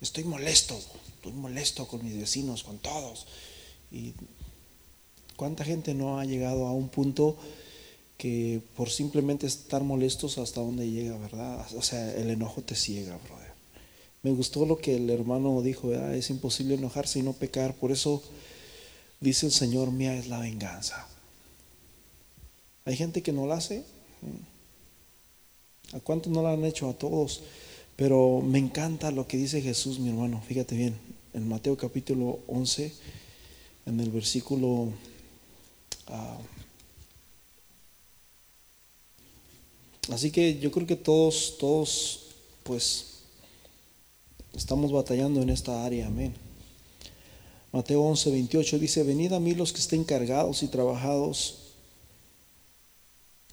estoy 0.00 0.24
molesto, 0.24 0.78
estoy 1.16 1.32
molesto 1.32 1.86
con 1.86 2.04
mis 2.04 2.18
vecinos, 2.18 2.62
con 2.62 2.78
todos. 2.78 3.26
Y 3.90 4.14
cuánta 5.36 5.64
gente 5.64 5.94
no 5.94 6.18
ha 6.18 6.24
llegado 6.24 6.66
a 6.66 6.72
un 6.72 6.88
punto 6.88 7.36
que 8.16 8.62
por 8.76 8.88
simplemente 8.88 9.46
estar 9.46 9.82
molestos 9.82 10.38
hasta 10.38 10.60
donde 10.60 10.88
llega, 10.88 11.18
¿verdad? 11.18 11.66
O 11.76 11.82
sea, 11.82 12.14
el 12.14 12.30
enojo 12.30 12.62
te 12.62 12.76
ciega, 12.76 13.18
brother. 13.18 13.52
Me 14.22 14.30
gustó 14.30 14.64
lo 14.64 14.78
que 14.78 14.94
el 14.96 15.10
hermano 15.10 15.60
dijo. 15.62 15.92
Es 15.92 16.30
imposible 16.30 16.74
enojarse 16.74 17.18
y 17.18 17.22
no 17.22 17.32
pecar, 17.32 17.74
por 17.74 17.90
eso 17.90 18.22
dice 19.20 19.46
el 19.46 19.52
Señor, 19.52 19.90
mía 19.90 20.14
es 20.14 20.28
la 20.28 20.38
venganza. 20.38 21.08
Hay 22.84 22.96
gente 22.96 23.22
que 23.22 23.32
no 23.32 23.46
la 23.46 23.56
hace. 23.56 23.84
¿A 25.92 26.00
cuántos 26.00 26.32
no 26.32 26.42
la 26.42 26.52
han 26.52 26.64
hecho? 26.64 26.88
A 26.88 26.94
todos. 26.94 27.42
Pero 27.96 28.40
me 28.40 28.58
encanta 28.58 29.10
lo 29.10 29.26
que 29.26 29.36
dice 29.36 29.60
Jesús, 29.60 29.98
mi 29.98 30.08
hermano. 30.08 30.42
Fíjate 30.46 30.74
bien, 30.74 30.96
en 31.34 31.48
Mateo 31.48 31.76
capítulo 31.76 32.40
11, 32.48 32.92
en 33.86 34.00
el 34.00 34.10
versículo... 34.10 34.92
Uh, 36.08 36.42
Así 40.10 40.32
que 40.32 40.58
yo 40.58 40.72
creo 40.72 40.86
que 40.86 40.96
todos, 40.96 41.56
todos, 41.58 42.20
pues, 42.64 43.22
estamos 44.52 44.90
batallando 44.90 45.40
en 45.42 45.50
esta 45.50 45.84
área, 45.84 46.08
amén. 46.08 46.34
Mateo 47.70 48.02
11, 48.02 48.32
28 48.32 48.78
dice, 48.80 49.04
venid 49.04 49.32
a 49.32 49.38
mí 49.38 49.54
los 49.54 49.72
que 49.72 49.78
estén 49.78 50.02
cargados 50.02 50.64
y 50.64 50.68
trabajados, 50.68 51.61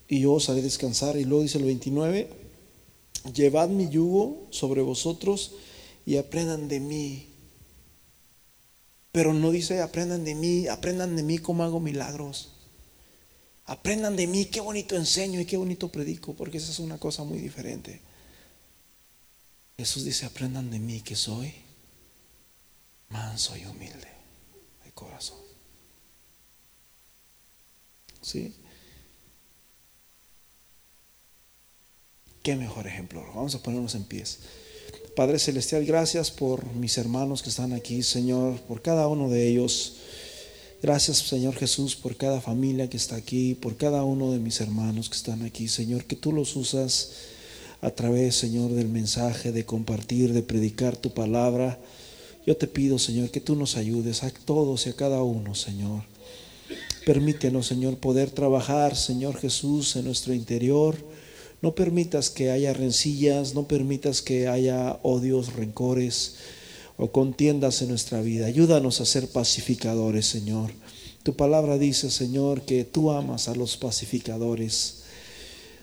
y 0.10 0.22
yo 0.22 0.34
os 0.34 0.50
haré 0.50 0.62
descansar. 0.62 1.15
Y 1.15 1.24
luego 1.24 1.43
dice 1.43 1.60
el 1.60 1.65
29, 1.65 2.30
llevad 3.34 3.69
mi 3.69 3.88
yugo 3.89 4.48
sobre 4.50 4.82
vosotros 4.82 5.54
y 6.06 6.17
aprendan 6.17 6.67
de 6.67 6.80
mí. 6.80 7.30
Pero 9.12 9.34
no 9.34 9.52
dice 9.52 9.82
aprendan 9.82 10.26
de 10.26 10.36
mí, 10.36 10.67
aprendan 10.67 11.15
de 11.15 11.24
mí 11.24 11.38
cómo 11.38 11.63
hago 11.63 11.80
milagros. 11.80 12.56
Aprendan 13.65 14.15
de 14.15 14.26
mí, 14.26 14.45
qué 14.45 14.62
bonito 14.62 14.95
enseño 14.95 15.39
y 15.39 15.45
qué 15.45 15.56
bonito 15.56 15.91
predico, 15.91 16.34
porque 16.34 16.58
esa 16.58 16.72
es 16.72 16.80
una 16.80 16.98
cosa 16.98 17.24
muy 17.24 17.38
diferente. 17.38 18.02
Jesús 19.78 20.04
dice, 20.04 20.26
aprendan 20.26 20.72
de 20.72 20.80
mí 20.80 21.02
que 21.02 21.15
soy 21.15 21.54
manso 23.10 23.56
y 23.56 23.65
humilde 23.65 24.08
de 24.84 24.91
corazón. 24.91 25.38
¿Sí? 28.22 28.56
Qué 32.43 32.56
mejor 32.56 32.88
ejemplo. 32.88 33.23
Vamos 33.36 33.56
a 33.56 33.62
ponernos 33.62 33.95
en 33.95 34.04
pies. 34.04 34.39
Padre 35.15 35.39
Celestial, 35.39 35.86
gracias 35.86 36.32
por 36.32 36.65
mis 36.75 36.97
hermanos 36.97 37.43
que 37.43 37.49
están 37.49 37.73
aquí, 37.73 38.04
Señor, 38.04 38.60
por 38.62 38.82
cada 38.82 39.08
uno 39.08 39.30
de 39.30 39.47
ellos. 39.47 39.97
Gracias, 40.82 41.17
Señor 41.17 41.56
Jesús, 41.56 41.97
por 41.97 42.15
cada 42.15 42.39
familia 42.39 42.89
que 42.89 42.95
está 42.95 43.17
aquí, 43.17 43.54
por 43.54 43.75
cada 43.75 44.06
uno 44.06 44.32
de 44.32 44.39
mis 44.39 44.62
hermanos 44.62 45.10
que 45.10 45.17
están 45.17 45.43
aquí, 45.43 45.67
Señor, 45.67 46.06
que 46.06 46.15
tú 46.15 46.32
los 46.32 46.56
usas 46.56 47.12
a 47.82 47.91
través, 47.91 48.36
Señor, 48.36 48.71
del 48.71 48.88
mensaje, 48.88 49.52
de 49.52 49.65
compartir, 49.65 50.32
de 50.32 50.41
predicar 50.41 50.95
tu 50.95 51.13
palabra. 51.13 51.78
Yo 52.45 52.56
te 52.56 52.67
pido, 52.67 52.97
Señor, 52.97 53.30
que 53.30 53.41
tú 53.41 53.58
nos 53.58 53.75
ayudes 53.75 54.23
a 54.23 54.32
todos 54.32 54.88
y 54.88 54.91
a 54.91 54.95
cada 54.95 55.21
uno, 55.21 55.54
Señor. 55.54 56.04
Permítenos, 57.06 57.67
Señor, 57.67 57.97
poder 57.97 58.32
trabajar, 58.32 58.95
Señor 58.95 59.38
Jesús, 59.38 59.97
en 59.97 60.06
nuestro 60.06 60.34
interior. 60.34 60.95
No 61.62 61.76
permitas 61.76 62.30
que 62.30 62.52
haya 62.52 62.74
rencillas, 62.74 63.54
no 63.54 63.67
permitas 63.67 64.22
que 64.22 64.48
haya 64.48 65.00
odios, 65.04 65.54
rencores 65.54 66.36
o 66.98 67.12
contiendas 67.12 67.82
en 67.82 67.89
nuestra 67.89 68.22
vida. 68.22 68.45
Ayúdanos 68.45 69.02
a 69.02 69.06
ser 69.06 69.28
pacificadores, 69.28 70.26
Señor. 70.26 70.72
Tu 71.24 71.36
palabra 71.36 71.78
dice, 71.78 72.10
Señor, 72.10 72.62
que 72.62 72.86
tú 72.86 73.12
amas 73.12 73.50
a 73.50 73.56
los 73.56 73.76
pacificadores. 73.76 75.04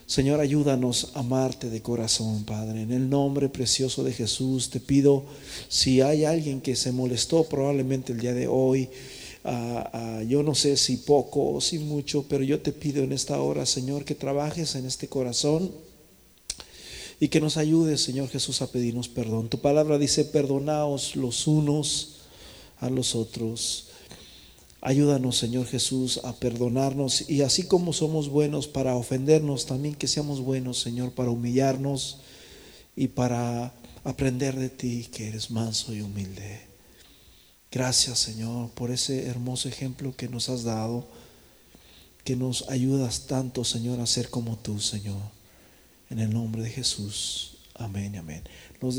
Señor, 0.07 0.41
ayúdanos 0.41 1.11
a 1.15 1.21
amarte 1.21 1.69
de 1.69 1.83
corazón, 1.83 2.45
Padre. 2.45 2.83
En 2.83 2.93
el 2.93 3.11
nombre 3.11 3.49
precioso 3.49 4.05
de 4.05 4.13
Jesús 4.13 4.71
te 4.71 4.81
pido, 4.81 5.25
si 5.69 6.01
hay 6.01 6.25
alguien 6.25 6.61
que 6.61 6.77
se 6.77 6.93
molestó 6.93 7.45
probablemente 7.45 8.13
el 8.13 8.21
día 8.21 8.33
de 8.33 8.47
hoy, 8.47 8.89
ah, 9.47 10.23
yo 10.27 10.43
no 10.43 10.55
sé 10.55 10.77
si 10.77 10.99
poco 10.99 11.53
o 11.55 11.61
si 11.61 11.79
mucho, 11.79 12.27
pero 12.29 12.43
yo 12.43 12.61
te 12.61 12.73
pido 12.73 13.03
en 13.03 13.13
esta 13.13 13.41
hora, 13.41 13.65
Señor, 13.67 14.05
que 14.05 14.15
trabajes 14.15 14.75
en 14.75 14.87
este 14.87 15.09
corazón 15.09 15.71
y 17.21 17.29
que 17.29 17.41
nos 17.41 17.57
ayude, 17.57 17.97
Señor 17.97 18.29
Jesús, 18.29 18.61
a 18.63 18.71
pedirnos 18.71 19.09
perdón. 19.09 19.49
Tu 19.49 19.59
palabra 19.61 19.99
dice, 19.99 20.25
perdonaos 20.25 21.17
los 21.17 21.47
unos 21.47 22.17
a 22.79 22.91
los 22.91 23.15
otros. 23.15 23.89
Ayúdanos, 24.83 25.39
Señor 25.39 25.67
Jesús, 25.67 26.21
a 26.23 26.35
perdonarnos 26.35 27.29
y 27.29 27.43
así 27.43 27.67
como 27.67 27.93
somos 27.93 28.29
buenos 28.29 28.69
para 28.69 28.95
ofendernos, 28.95 29.67
también 29.67 29.95
que 29.95 30.07
seamos 30.07 30.41
buenos, 30.41 30.79
Señor, 30.79 31.13
para 31.13 31.31
humillarnos 31.31 32.19
y 32.95 33.09
para 33.09 33.75
aprender 34.05 34.55
de 34.57 34.69
ti, 34.69 35.09
que 35.13 35.29
eres 35.29 35.51
manso 35.51 35.95
y 35.95 36.03
humilde. 36.03 36.76
Gracias, 37.77 38.21
Señor, 38.21 38.71
por 38.71 38.91
ese 38.91 39.27
hermoso 39.27 39.69
ejemplo 39.69 40.17
que 40.17 40.31
nos 40.31 40.49
has 40.49 40.65
dado, 40.65 41.07
que 42.25 42.35
nos 42.35 42.71
ayudas 42.71 43.27
tanto, 43.27 43.65
Señor, 43.65 44.01
a 44.01 44.07
ser 44.07 44.31
como 44.31 44.57
tú, 44.57 44.81
Señor. 44.81 45.21
En 46.09 46.19
el 46.19 46.33
nombre 46.33 46.63
de 46.63 46.71
Jesús. 46.71 47.59
Amén, 47.75 48.17
amén. 48.17 48.43
Los 48.81 48.97